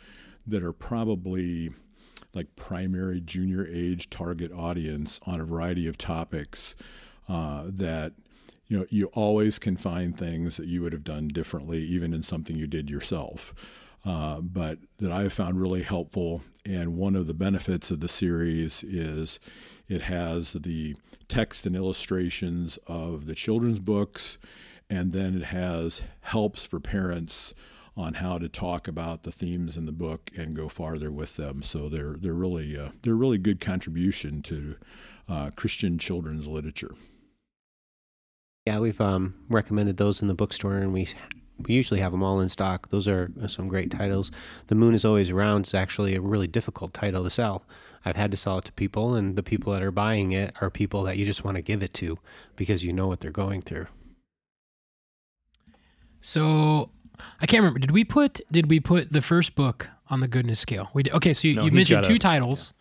that 0.47 0.63
are 0.63 0.73
probably 0.73 1.71
like 2.34 2.56
primary, 2.56 3.21
junior 3.21 3.67
age 3.69 4.10
target 4.10 4.52
audience 4.52 5.19
on 5.26 5.39
a 5.39 5.45
variety 5.45 5.88
of 5.88 5.97
topics 5.97 6.76
uh, 7.30 7.65
that 7.67 8.13
you 8.67 8.80
know 8.80 8.86
you 8.89 9.10
always 9.13 9.60
can 9.60 9.78
find 9.78 10.17
things 10.17 10.58
that 10.58 10.67
you 10.67 10.82
would 10.82 10.93
have 10.93 11.04
done 11.04 11.28
differently 11.28 11.80
even 11.80 12.13
in 12.13 12.23
something 12.23 12.56
you 12.56 12.67
did 12.67 12.89
yourself. 12.89 13.54
Uh, 14.06 14.41
but 14.41 14.80
that 14.99 15.13
i 15.13 15.23
have 15.23 15.32
found 15.32 15.62
really 15.62 15.82
helpful 15.82 16.41
and 16.65 16.97
one 16.97 17.15
of 17.15 17.26
the 17.26 17.34
benefits 17.34 17.89
of 17.89 18.02
the 18.02 18.08
series 18.10 18.84
is 18.84 19.39
it 19.88 20.04
has 20.04 20.54
the 20.54 20.96
text 21.28 21.65
and 21.65 21.76
illustrations 21.76 22.78
of 22.88 23.26
the 23.26 23.36
children's 23.36 23.80
books 23.80 24.38
and 24.89 25.12
then 25.12 25.36
it 25.36 25.46
has 25.46 26.04
helps 26.22 26.63
for 26.63 26.80
parents 26.80 27.54
on 27.96 28.15
how 28.15 28.38
to 28.38 28.50
talk 28.50 28.88
about 28.88 29.24
the 29.24 29.32
themes 29.32 29.78
in 29.78 29.86
the 29.86 29.91
book 29.91 30.30
and 30.38 30.56
go 30.56 30.67
farther 30.67 31.12
with 31.12 31.36
them 31.38 31.62
so 31.63 31.89
they're 31.89 32.15
they're 32.19 32.34
really 32.34 32.78
uh, 32.78 32.89
they're 33.02 33.15
really 33.15 33.38
good 33.38 33.60
contribution 33.60 34.41
to 34.41 34.76
uh, 35.30 35.50
christian 35.56 35.98
children's 35.98 36.48
literature 36.48 36.96
Yeah, 38.65 38.80
we've 38.80 39.02
um, 39.02 39.36
recommended 39.50 39.98
those 39.98 40.22
in 40.22 40.30
the 40.30 40.34
bookstore, 40.34 40.78
and 40.78 40.93
we 40.93 41.10
we 41.60 41.74
usually 41.74 42.00
have 42.00 42.13
them 42.13 42.24
all 42.24 42.39
in 42.39 42.50
stock. 42.50 42.89
Those 42.89 43.08
are 43.08 43.30
some 43.48 43.67
great 43.67 43.91
titles. 43.91 44.32
The 44.67 44.76
Moon 44.76 44.93
is 44.93 45.06
Always 45.06 45.32
Round 45.32 45.65
is 45.65 45.74
actually 45.74 46.15
a 46.15 46.22
really 46.22 46.48
difficult 46.48 46.93
title 46.93 47.24
to 47.24 47.30
sell. 47.30 47.65
I've 48.06 48.16
had 48.18 48.32
to 48.32 48.38
sell 48.38 48.58
it 48.58 48.66
to 48.66 48.72
people, 48.74 49.16
and 49.16 49.36
the 49.36 49.44
people 49.44 49.72
that 49.74 49.82
are 49.82 49.92
buying 49.92 50.32
it 50.34 50.54
are 50.62 50.70
people 50.70 51.04
that 51.04 51.18
you 51.18 51.26
just 51.26 51.44
want 51.46 51.56
to 51.56 51.62
give 51.62 51.82
it 51.84 51.94
to 51.96 52.20
because 52.56 52.84
you 52.84 52.92
know 52.94 53.08
what 53.08 53.20
they're 53.22 53.32
going 53.32 53.62
through. 53.62 53.88
So 56.22 56.89
I 57.39 57.46
can't 57.46 57.62
remember. 57.62 57.80
Did 57.80 57.92
we 57.92 58.04
put 58.04 58.42
did 58.52 58.70
we 58.70 58.80
put 58.80 59.12
the 59.12 59.22
first 59.22 59.56
book 59.56 59.89
on 60.10 60.20
the 60.20 60.28
goodness 60.28 60.60
scale? 60.60 60.89
We 60.94 61.04
did. 61.04 61.13
Okay, 61.13 61.34
so 61.34 61.48
you, 61.48 61.56
No, 61.56 61.66
you 61.66 61.72
mentioned 61.72 62.04
two 62.04 62.16
a- 62.16 62.20
titles, 62.20 62.74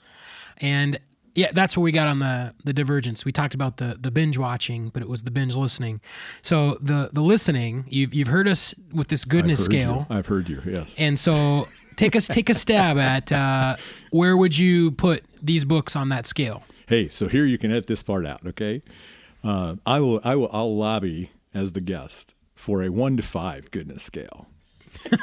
and 0.58 0.98
yeah, 1.34 1.50
that's 1.52 1.76
what 1.76 1.82
we 1.82 1.92
got 1.92 2.08
on 2.08 2.18
the 2.20 2.54
the 2.64 2.72
divergence. 2.72 3.24
We 3.24 3.32
talked 3.32 3.54
about 3.54 3.78
the 3.78 3.96
the 4.00 4.10
binge 4.10 4.38
watching, 4.38 4.90
but 4.90 5.02
it 5.02 5.08
was 5.08 5.22
the 5.24 5.30
binge 5.30 5.56
listening. 5.56 6.00
So 6.42 6.78
the 6.80 7.10
the 7.12 7.22
listening, 7.22 7.84
you've 7.88 8.14
you've 8.14 8.28
heard 8.28 8.46
us 8.48 8.74
with 8.92 9.08
this 9.08 9.24
goodness 9.24 9.60
I've 9.60 9.64
scale, 9.64 10.06
You. 10.10 10.16
I've 10.16 10.26
heard 10.26 10.48
you. 10.48 10.60
Yes. 10.64 10.96
and 10.98 11.18
so 11.18 11.68
take 11.96 12.14
us 12.16 12.26
take 12.26 12.48
a 12.50 12.54
stab 12.54 12.98
at 12.98 13.30
uh, 13.32 13.76
where 14.10 14.36
would 14.36 14.56
you 14.58 14.90
put 14.92 15.24
these 15.42 15.64
books 15.64 15.94
on 15.96 16.08
that 16.10 16.26
scale? 16.26 16.62
hey, 16.88 17.08
so 17.08 17.26
here 17.28 17.44
you 17.46 17.56
can 17.58 17.70
edit 17.70 17.86
this 17.86 18.02
part 18.02 18.26
out. 18.26 18.44
Okay. 18.46 18.82
Uh, 19.44 19.76
I 19.86 19.98
will. 20.00 20.20
I 20.24 20.36
will. 20.36 20.48
I'll 20.52 20.76
lobby 20.76 21.30
as 21.54 21.72
the 21.72 21.80
guest 21.80 22.34
for 22.54 22.82
a 22.82 22.90
one 22.90 23.16
to 23.16 23.22
five 23.22 23.70
goodness 23.70 24.02
scale. 24.02 24.46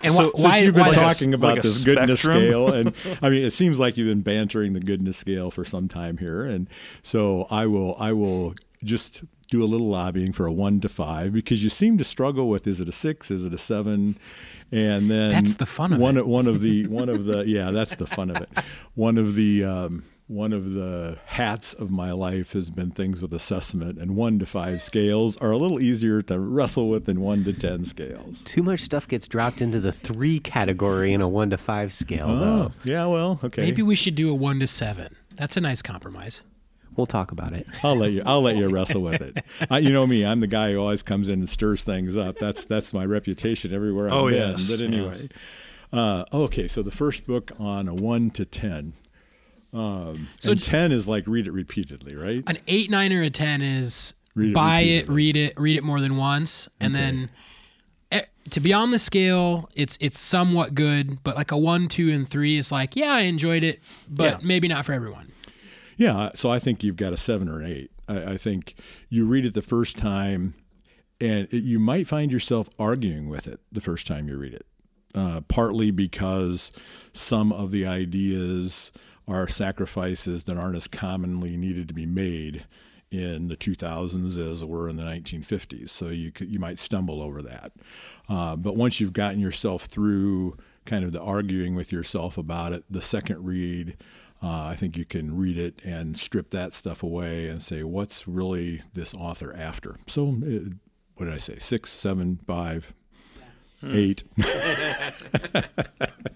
And 0.00 0.14
So- 0.14 0.30
wh- 0.30 0.38
Since 0.40 0.60
you've 0.62 0.74
been 0.74 0.86
why 0.86 0.90
talking 0.92 1.34
about 1.34 1.56
like 1.56 1.64
a 1.64 1.68
this 1.68 1.82
goodness 1.84 2.20
scale, 2.20 2.72
and 2.72 2.94
I 3.20 3.30
mean, 3.30 3.44
it 3.44 3.50
seems 3.50 3.80
like 3.80 3.96
you've 3.96 4.06
been 4.08 4.20
bantering 4.22 4.72
the 4.74 4.80
goodness 4.80 5.16
scale 5.16 5.50
for 5.50 5.64
some 5.64 5.88
time 5.88 6.18
here, 6.18 6.44
and 6.44 6.68
so 7.02 7.46
I 7.50 7.66
will. 7.66 7.96
I 7.98 8.12
will 8.12 8.54
just 8.84 9.24
do 9.50 9.62
a 9.62 9.66
little 9.66 9.88
lobbying 9.88 10.32
for 10.32 10.46
a 10.46 10.52
one 10.52 10.80
to 10.80 10.88
five 10.88 11.32
because 11.32 11.62
you 11.64 11.70
seem 11.70 11.96
to 11.98 12.04
struggle 12.04 12.48
with 12.48 12.66
is 12.66 12.80
it 12.80 12.88
a 12.88 12.92
six, 12.92 13.30
is 13.30 13.44
it 13.44 13.52
a 13.54 13.58
seven, 13.58 14.16
and 14.70 15.10
then 15.10 15.32
That's 15.32 15.54
the 15.56 15.66
fun 15.66 15.92
of 15.94 16.00
one 16.00 16.16
it. 16.18 16.26
one 16.26 16.46
of 16.46 16.60
the 16.60 16.86
one 16.88 17.08
of 17.08 17.24
the 17.24 17.44
yeah 17.46 17.70
that's 17.70 17.96
the 17.96 18.06
fun 18.06 18.30
of 18.30 18.36
it. 18.42 18.48
One 18.94 19.16
of 19.18 19.34
the 19.34 19.64
um, 19.64 20.04
one 20.26 20.52
of 20.52 20.74
the 20.74 21.18
hats 21.24 21.72
of 21.72 21.90
my 21.90 22.12
life 22.12 22.52
has 22.52 22.68
been 22.68 22.90
things 22.90 23.22
with 23.22 23.32
assessment, 23.32 23.98
and 23.98 24.14
one 24.14 24.38
to 24.40 24.44
five 24.44 24.82
scales 24.82 25.38
are 25.38 25.50
a 25.50 25.56
little 25.56 25.80
easier 25.80 26.20
to 26.20 26.38
wrestle 26.38 26.90
with 26.90 27.06
than 27.06 27.22
one 27.22 27.44
to 27.44 27.54
ten 27.54 27.86
scales. 27.86 28.44
Too 28.44 28.62
much 28.62 28.80
stuff 28.80 29.08
gets 29.08 29.26
dropped 29.26 29.62
into 29.62 29.80
the 29.80 29.92
three 29.92 30.38
category 30.40 31.14
in 31.14 31.22
a 31.22 31.28
one 31.28 31.48
to 31.48 31.56
five 31.56 31.94
scale, 31.94 32.26
Oh, 32.28 32.36
though. 32.38 32.72
yeah, 32.84 33.06
well, 33.06 33.40
okay. 33.42 33.62
Maybe 33.62 33.80
we 33.80 33.96
should 33.96 34.14
do 34.16 34.28
a 34.28 34.34
one 34.34 34.60
to 34.60 34.66
seven. 34.66 35.16
That's 35.36 35.56
a 35.56 35.62
nice 35.62 35.80
compromise. 35.80 36.42
We'll 36.98 37.06
talk 37.06 37.30
about 37.32 37.52
it. 37.54 37.66
I'll 37.84 37.94
let 37.96 38.10
you. 38.10 38.22
I'll 38.26 38.42
let 38.42 38.56
you 38.56 38.68
wrestle 38.68 39.02
with 39.02 39.22
it. 39.22 39.42
I, 39.70 39.78
you 39.78 39.92
know 39.92 40.04
me. 40.06 40.26
I'm 40.26 40.40
the 40.40 40.46
guy 40.48 40.72
who 40.72 40.78
always 40.80 41.02
comes 41.04 41.28
in 41.28 41.38
and 41.38 41.48
stirs 41.48 41.84
things 41.84 42.16
up. 42.16 42.38
That's 42.38 42.64
that's 42.64 42.92
my 42.92 43.04
reputation 43.06 43.72
everywhere 43.72 44.08
I've 44.08 44.14
Oh, 44.14 44.26
been. 44.28 44.34
yes, 44.36 44.68
But 44.76 44.84
anyway, 44.84 45.14
yes. 45.16 45.28
uh, 45.92 46.24
okay. 46.32 46.66
So 46.68 46.82
the 46.82 46.90
first 46.90 47.24
book 47.26 47.52
on 47.58 47.86
a 47.88 47.94
one 47.94 48.30
to 48.32 48.44
ten. 48.44 48.94
Um, 49.72 50.28
So 50.40 50.52
and 50.52 50.62
ten 50.62 50.92
is 50.92 51.06
like 51.06 51.26
read 51.28 51.46
it 51.46 51.52
repeatedly, 51.52 52.14
right? 52.16 52.42
An 52.46 52.58
eight, 52.66 52.90
nine, 52.90 53.12
or 53.12 53.22
a 53.22 53.30
ten 53.30 53.62
is 53.62 54.14
Read 54.34 54.50
it 54.50 54.54
buy 54.54 54.80
it, 54.80 55.08
read 55.08 55.36
it, 55.36 55.58
read 55.58 55.76
it 55.76 55.84
more 55.84 56.00
than 56.00 56.16
once, 56.16 56.68
and 56.80 56.94
Okay. 56.94 57.02
then 57.04 57.30
eh, 58.10 58.22
to 58.50 58.60
be 58.60 58.72
on 58.72 58.90
the 58.90 58.98
scale, 58.98 59.68
it's 59.74 59.96
it's 60.00 60.18
somewhat 60.18 60.74
good. 60.74 61.22
But 61.22 61.36
like 61.36 61.52
a 61.52 61.56
one, 61.56 61.86
two, 61.88 62.10
and 62.10 62.28
three 62.28 62.56
is 62.56 62.72
like, 62.72 62.96
yeah, 62.96 63.12
I 63.12 63.20
enjoyed 63.20 63.62
it, 63.62 63.80
but 64.08 64.24
Yeah. 64.24 64.38
maybe 64.42 64.66
not 64.68 64.84
for 64.84 64.92
everyone. 64.94 65.32
Yeah, 65.98 66.30
so 66.34 66.48
I 66.48 66.60
think 66.60 66.84
you've 66.84 66.96
got 66.96 67.12
a 67.12 67.16
seven 67.16 67.48
or 67.48 67.62
eight. 67.62 67.90
I, 68.08 68.32
I 68.32 68.36
think 68.36 68.74
you 69.08 69.26
read 69.26 69.44
it 69.44 69.52
the 69.52 69.60
first 69.60 69.98
time, 69.98 70.54
and 71.20 71.48
it, 71.52 71.64
you 71.64 71.80
might 71.80 72.06
find 72.06 72.30
yourself 72.32 72.68
arguing 72.78 73.28
with 73.28 73.48
it 73.48 73.60
the 73.72 73.80
first 73.80 74.06
time 74.06 74.28
you 74.28 74.38
read 74.38 74.54
it, 74.54 74.66
uh, 75.16 75.40
partly 75.48 75.90
because 75.90 76.70
some 77.12 77.52
of 77.52 77.72
the 77.72 77.84
ideas 77.84 78.92
are 79.26 79.48
sacrifices 79.48 80.44
that 80.44 80.56
aren't 80.56 80.76
as 80.76 80.86
commonly 80.86 81.56
needed 81.56 81.88
to 81.88 81.94
be 81.94 82.06
made 82.06 82.64
in 83.10 83.48
the 83.48 83.56
2000s 83.56 84.38
as 84.38 84.64
were 84.64 84.88
in 84.88 84.96
the 84.96 85.02
1950s. 85.02 85.90
So 85.90 86.10
you 86.10 86.30
you 86.40 86.60
might 86.60 86.78
stumble 86.78 87.20
over 87.20 87.42
that. 87.42 87.72
Uh, 88.28 88.54
but 88.54 88.76
once 88.76 89.00
you've 89.00 89.12
gotten 89.12 89.40
yourself 89.40 89.84
through 89.86 90.56
kind 90.84 91.04
of 91.04 91.10
the 91.12 91.20
arguing 91.20 91.74
with 91.74 91.90
yourself 91.90 92.38
about 92.38 92.72
it, 92.72 92.84
the 92.88 93.02
second 93.02 93.44
read, 93.44 93.96
uh, 94.42 94.64
I 94.66 94.76
think 94.76 94.96
you 94.96 95.04
can 95.04 95.36
read 95.36 95.58
it 95.58 95.82
and 95.84 96.16
strip 96.16 96.50
that 96.50 96.72
stuff 96.72 97.02
away 97.02 97.48
and 97.48 97.62
say, 97.62 97.82
what's 97.82 98.28
really 98.28 98.82
this 98.94 99.14
author 99.14 99.54
after? 99.56 99.96
So, 100.06 100.28
uh, 100.28 100.70
what 101.16 101.24
did 101.26 101.34
I 101.34 101.38
say? 101.38 101.58
Six, 101.58 101.90
seven, 101.90 102.38
five, 102.46 102.94
eight. 103.84 104.22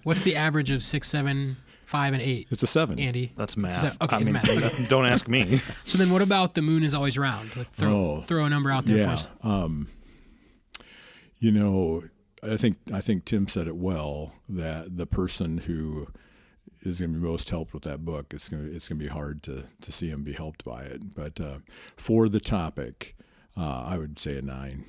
What's 0.03 0.23
the 0.23 0.35
average 0.35 0.71
of 0.71 0.83
six, 0.83 1.07
seven, 1.09 1.57
five, 1.85 2.13
and 2.13 2.21
eight? 2.21 2.47
It's 2.51 2.63
a 2.63 2.67
seven. 2.67 2.99
Andy, 2.99 3.31
That's 3.37 3.53
So- 3.53 3.61
math. 3.61 4.01
okay, 4.01 4.15
I 4.15 4.19
it's 4.19 4.25
mean, 4.25 4.33
math. 4.33 4.89
don't 4.89 5.05
ask 5.05 5.27
me. 5.27 5.61
So 5.85 5.97
then, 5.97 6.09
what 6.11 6.21
about 6.21 6.53
the 6.55 6.61
moon 6.61 6.83
is 6.83 6.93
always 6.93 7.17
round? 7.17 7.55
Like 7.55 7.71
throw 7.71 7.93
Oh. 7.93 8.21
throw 8.27 8.45
a 8.45 8.49
number 8.49 8.71
out 8.71 8.83
there 8.85 8.97
for 8.97 9.01
Yeah. 9.09 9.13
us. 9.13 9.27
Um, 9.43 9.87
you 11.39 11.51
know, 11.51 12.03
I 12.41 12.57
think 12.57 12.77
I 12.93 12.99
think 13.01 13.25
Tim 13.25 13.47
said 13.47 13.67
it 13.67 13.75
well 13.77 14.33
that 14.49 14.97
the 14.97 15.05
person 15.05 15.59
who 15.59 16.07
is 16.85 16.99
going 16.99 17.13
to 17.13 17.19
be 17.19 17.25
most 17.25 17.49
helped 17.49 17.73
with 17.73 17.83
that 17.83 18.05
book, 18.05 18.33
it's 18.33 18.49
going 18.49 18.65
to 18.65 18.75
it's 18.75 18.87
going 18.87 18.99
to 18.99 19.05
be 19.05 19.11
hard 19.11 19.43
to 19.43 19.67
to 19.81 19.91
see 19.91 20.09
him 20.09 20.23
be 20.23 20.33
helped 20.33 20.63
by 20.63 20.83
it. 20.83 21.15
But 21.15 21.39
uh, 21.39 21.59
for 21.95 22.29
the 22.29 22.39
topic, 22.39 23.15
uh, 23.57 23.83
I 23.87 23.97
would 23.97 24.19
say 24.19 24.37
a 24.37 24.41
nine. 24.41 24.85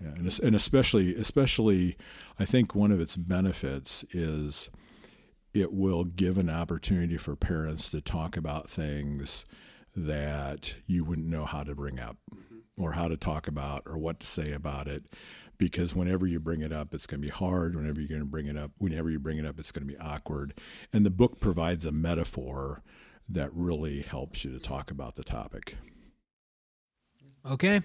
Yeah, 0.00 0.08
and, 0.08 0.40
and 0.40 0.54
especially 0.54 1.14
especially, 1.14 1.96
I 2.38 2.44
think 2.44 2.74
one 2.74 2.92
of 2.92 3.00
its 3.00 3.16
benefits 3.16 4.04
is 4.10 4.70
it 5.54 5.72
will 5.72 6.04
give 6.04 6.36
an 6.36 6.50
opportunity 6.50 7.16
for 7.16 7.34
parents 7.34 7.88
to 7.90 8.00
talk 8.02 8.36
about 8.36 8.68
things 8.68 9.46
that 9.94 10.76
you 10.86 11.02
wouldn't 11.02 11.28
know 11.28 11.46
how 11.46 11.62
to 11.62 11.74
bring 11.74 11.98
up 11.98 12.18
or 12.76 12.92
how 12.92 13.08
to 13.08 13.16
talk 13.16 13.48
about 13.48 13.82
or 13.86 13.96
what 13.96 14.20
to 14.20 14.26
say 14.26 14.52
about 14.52 14.86
it 14.86 15.06
because 15.58 15.94
whenever 15.94 16.26
you 16.26 16.40
bring 16.40 16.60
it 16.60 16.72
up 16.72 16.92
it's 16.94 17.06
going 17.06 17.20
to 17.20 17.26
be 17.26 17.32
hard 17.32 17.74
whenever 17.74 18.00
you're 18.00 18.08
going 18.08 18.20
to 18.20 18.26
bring 18.26 18.46
it 18.46 18.56
up 18.56 18.70
whenever 18.78 19.10
you 19.10 19.18
bring 19.18 19.38
it 19.38 19.46
up 19.46 19.58
it's 19.58 19.72
going 19.72 19.86
to 19.86 19.92
be 19.92 19.98
awkward 19.98 20.54
and 20.92 21.04
the 21.04 21.10
book 21.10 21.40
provides 21.40 21.86
a 21.86 21.92
metaphor 21.92 22.82
that 23.28 23.50
really 23.52 24.02
helps 24.02 24.44
you 24.44 24.52
to 24.52 24.58
talk 24.58 24.90
about 24.90 25.16
the 25.16 25.24
topic 25.24 25.76
Okay. 27.50 27.82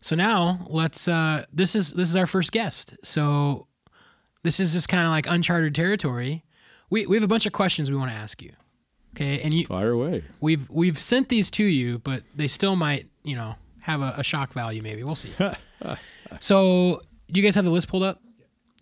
So 0.00 0.14
now 0.14 0.66
let's. 0.68 1.08
Uh, 1.08 1.44
this 1.52 1.74
is 1.74 1.92
this 1.92 2.08
is 2.08 2.16
our 2.16 2.26
first 2.26 2.52
guest. 2.52 2.94
So 3.02 3.66
this 4.42 4.60
is 4.60 4.72
just 4.72 4.88
kind 4.88 5.04
of 5.04 5.10
like 5.10 5.26
uncharted 5.26 5.74
territory. 5.74 6.44
We 6.90 7.06
we 7.06 7.16
have 7.16 7.24
a 7.24 7.28
bunch 7.28 7.46
of 7.46 7.52
questions 7.52 7.90
we 7.90 7.96
want 7.96 8.10
to 8.10 8.16
ask 8.16 8.42
you. 8.42 8.52
Okay, 9.14 9.40
and 9.40 9.52
you 9.52 9.66
fire 9.66 9.90
away 9.90 10.24
we've 10.40 10.68
we've 10.70 10.98
sent 10.98 11.28
these 11.28 11.50
to 11.52 11.64
you, 11.64 11.98
but 11.98 12.22
they 12.36 12.46
still 12.46 12.76
might 12.76 13.06
you 13.24 13.34
know 13.34 13.56
have 13.80 14.00
a, 14.00 14.14
a 14.18 14.22
shock 14.22 14.52
value. 14.52 14.82
Maybe 14.82 15.02
we'll 15.02 15.16
see. 15.16 15.32
so 16.40 17.02
you 17.28 17.42
guys 17.42 17.54
have 17.54 17.64
the 17.64 17.70
list 17.70 17.88
pulled 17.88 18.02
up? 18.02 18.20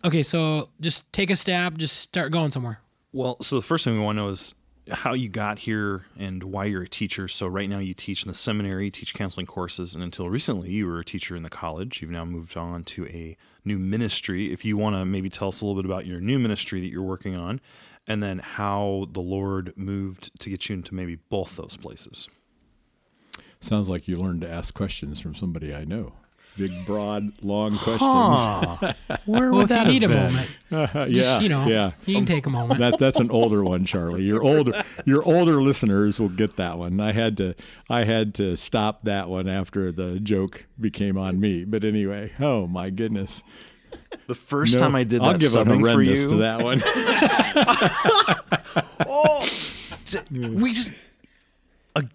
Okay, 0.05 0.23
so 0.23 0.69
just 0.79 1.11
take 1.11 1.29
a 1.29 1.35
stab. 1.35 1.77
Just 1.77 1.97
start 1.97 2.31
going 2.31 2.51
somewhere. 2.51 2.79
Well, 3.11 3.37
so 3.41 3.55
the 3.55 3.61
first 3.61 3.83
thing 3.83 3.93
we 3.95 3.99
want 3.99 4.17
to 4.17 4.23
know 4.23 4.29
is 4.29 4.53
how 4.91 5.13
you 5.13 5.27
got 5.27 5.59
here 5.59 6.05
and 6.17 6.43
why 6.43 6.65
you're 6.65 6.83
a 6.83 6.87
teacher. 6.87 7.27
So 7.27 7.47
right 7.47 7.69
now 7.69 7.79
you 7.79 7.93
teach 7.93 8.23
in 8.23 8.29
the 8.29 8.35
seminary, 8.35 8.85
you 8.85 8.91
teach 8.91 9.13
counseling 9.13 9.45
courses, 9.45 9.93
and 9.93 10.03
until 10.03 10.29
recently 10.29 10.69
you 10.69 10.85
were 10.85 10.99
a 10.99 11.05
teacher 11.05 11.35
in 11.35 11.43
the 11.43 11.49
college. 11.49 12.01
You've 12.01 12.11
now 12.11 12.25
moved 12.25 12.55
on 12.55 12.83
to 12.85 13.05
a 13.07 13.35
new 13.65 13.77
ministry. 13.77 14.53
If 14.53 14.63
you 14.63 14.77
want 14.77 14.95
to 14.95 15.05
maybe 15.05 15.29
tell 15.29 15.49
us 15.49 15.61
a 15.61 15.65
little 15.65 15.81
bit 15.81 15.89
about 15.89 16.05
your 16.05 16.21
new 16.21 16.39
ministry 16.39 16.79
that 16.81 16.87
you're 16.87 17.01
working 17.01 17.35
on, 17.35 17.59
and 18.07 18.23
then 18.23 18.39
how 18.39 19.07
the 19.11 19.19
Lord 19.19 19.73
moved 19.75 20.39
to 20.39 20.49
get 20.49 20.69
you 20.69 20.75
into 20.75 20.95
maybe 20.95 21.15
both 21.15 21.57
those 21.57 21.75
places. 21.75 22.29
sounds 23.59 23.89
like 23.89 24.07
you 24.07 24.17
learned 24.17 24.41
to 24.41 24.49
ask 24.49 24.73
questions 24.73 25.19
from 25.19 25.33
somebody 25.33 25.73
i 25.73 25.83
know 25.83 26.13
big 26.57 26.85
broad 26.85 27.31
long 27.43 27.77
questions 27.77 28.95
Where 29.25 29.51
Well, 29.51 29.61
would 29.61 29.63
if 29.65 29.69
you 29.69 29.75
that 29.75 29.87
need 29.87 30.03
a 30.03 30.09
have 30.09 30.31
been? 30.31 30.33
moment, 30.33 30.57
yeah 30.95 31.07
just, 31.07 31.41
you 31.43 31.49
know, 31.49 31.65
yeah 31.67 31.91
you 32.05 32.15
can 32.15 32.23
um, 32.23 32.25
take 32.25 32.45
a 32.45 32.49
moment. 32.49 32.79
that 32.79 32.99
that's 32.99 33.19
an 33.19 33.31
older 33.31 33.63
one, 33.63 33.85
Charlie. 33.85 34.23
Your 34.23 34.43
older 34.43 34.83
your 35.05 35.23
older 35.23 35.61
listeners 35.61 36.19
will 36.19 36.29
get 36.29 36.55
that 36.57 36.77
one. 36.77 36.99
I 36.99 37.11
had 37.13 37.37
to 37.37 37.55
I 37.89 38.03
had 38.03 38.33
to 38.35 38.55
stop 38.57 39.03
that 39.03 39.29
one 39.29 39.47
after 39.47 39.91
the 39.91 40.19
joke 40.19 40.67
became 40.79 41.17
on 41.17 41.39
me. 41.39 41.65
But 41.65 41.83
anyway, 41.83 42.33
oh 42.39 42.67
my 42.67 42.89
goodness! 42.89 43.43
The 44.27 44.35
first 44.35 44.73
No, 44.75 44.79
time 44.81 44.95
I 44.95 45.03
did 45.03 45.21
that, 45.21 45.25
I'll 45.25 45.31
that 45.33 45.39
give 45.39 45.55
a 45.55 45.63
subbing 45.63 45.81
for 45.81 45.89
horrendous 45.91 46.23
you, 46.23 46.29
to 46.29 46.35
that 46.37 46.61
one. 46.61 46.81
oh, 49.07 49.47
we 50.31 50.73
just 50.73 50.91
a 50.91 50.93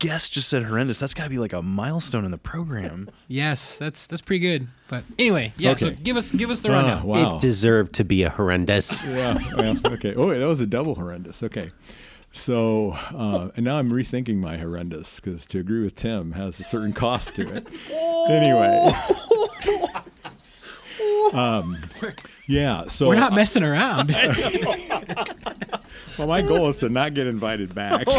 guest 0.03 0.33
just 0.33 0.49
said 0.49 0.65
horrendous. 0.65 0.99
That's 0.99 1.15
got 1.15 1.25
to 1.25 1.31
be 1.31 1.39
like 1.39 1.53
a 1.53 1.63
milestone 1.63 2.25
in 2.25 2.31
the 2.33 2.39
program. 2.39 3.09
yes, 3.29 3.79
that's 3.79 4.07
that's 4.07 4.21
pretty 4.21 4.41
good. 4.41 4.67
But 4.89 5.05
anyway, 5.19 5.55
yeah. 5.57 5.75
So 5.77 5.91
give 5.91 6.17
us 6.17 6.31
give 6.33 6.51
us 6.51 6.61
the 6.63 6.71
Ah, 6.71 6.73
rundown. 6.73 7.03
wow. 7.07 7.37
It 7.37 7.41
deserved 7.41 7.95
to 7.95 8.05
be 8.05 8.23
a 8.25 8.31
horrendous. 8.31 9.03
yeah, 9.07 9.39
well, 9.57 9.77
okay. 9.95 10.15
Oh, 10.15 10.29
that 10.37 10.45
was 10.47 10.61
a 10.61 10.67
double 10.67 10.97
horrendous. 10.97 11.43
Okay. 11.43 11.71
So, 12.35 12.93
uh, 13.13 13.51
and 13.57 13.65
now 13.67 13.79
I'm 13.79 13.91
rethinking 13.91 14.39
my 14.39 14.57
horrendous 14.57 15.21
because 15.21 15.45
to 15.47 15.59
agree 15.59 15.83
with 15.85 15.95
Tim 15.97 16.33
has 16.33 16.59
a 16.61 16.65
certain 16.65 16.93
cost 16.95 17.35
to 17.37 17.43
it. 17.57 17.67
Anyway. 18.31 18.91
Um, 21.33 21.79
yeah. 22.47 22.85
So 22.85 23.09
We're 23.09 23.17
not 23.17 23.33
messing 23.33 23.63
around. 23.63 24.15
Well, 26.19 26.29
my 26.29 26.43
goal 26.43 26.69
is 26.69 26.77
to 26.79 26.91
not 26.91 27.15
get 27.15 27.27
invited 27.27 27.75
back. 27.75 28.07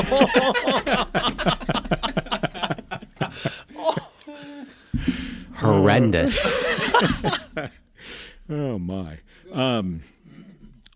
Horrendous. 5.57 6.45
oh 8.49 8.79
my. 8.79 9.19
Um, 9.51 10.03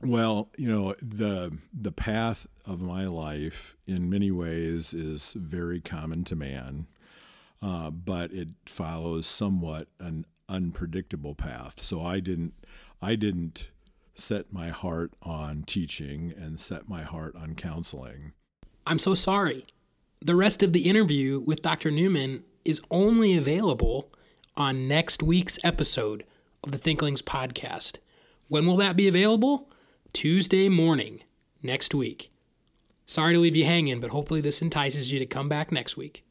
well, 0.01 0.49
you 0.57 0.67
know 0.67 0.95
the 1.01 1.57
the 1.73 1.91
path 1.91 2.47
of 2.65 2.81
my 2.81 3.05
life 3.05 3.75
in 3.85 4.09
many 4.09 4.31
ways 4.31 4.93
is 4.93 5.33
very 5.37 5.79
common 5.79 6.23
to 6.25 6.35
man, 6.35 6.87
uh, 7.61 7.91
but 7.91 8.31
it 8.31 8.49
follows 8.65 9.27
somewhat 9.27 9.87
an 9.99 10.25
unpredictable 10.49 11.35
path. 11.35 11.81
So 11.81 12.01
I 12.01 12.19
didn't 12.19 12.53
I 13.01 13.15
didn't 13.15 13.69
set 14.15 14.51
my 14.51 14.69
heart 14.69 15.11
on 15.21 15.63
teaching 15.63 16.33
and 16.35 16.59
set 16.59 16.89
my 16.89 17.03
heart 17.03 17.35
on 17.35 17.55
counseling. 17.55 18.33
I'm 18.85 18.99
so 18.99 19.13
sorry. 19.13 19.65
The 20.21 20.35
rest 20.35 20.63
of 20.63 20.73
the 20.73 20.89
interview 20.89 21.39
with 21.39 21.61
Dr. 21.61 21.91
Newman 21.91 22.43
is 22.65 22.81
only 22.89 23.37
available 23.37 24.11
on 24.55 24.87
next 24.87 25.21
week's 25.21 25.59
episode 25.63 26.23
of 26.63 26.71
the 26.71 26.77
Thinklings 26.79 27.21
podcast. 27.21 27.97
When 28.47 28.65
will 28.65 28.77
that 28.77 28.95
be 28.95 29.07
available? 29.07 29.69
Tuesday 30.13 30.67
morning 30.69 31.21
next 31.61 31.93
week. 31.93 32.31
Sorry 33.05 33.33
to 33.33 33.39
leave 33.39 33.55
you 33.55 33.65
hanging, 33.65 33.99
but 33.99 34.09
hopefully 34.09 34.41
this 34.41 34.61
entices 34.61 35.11
you 35.11 35.19
to 35.19 35.25
come 35.25 35.47
back 35.47 35.71
next 35.71 35.95
week. 35.95 36.25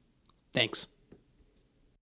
Thanks. 0.52 0.86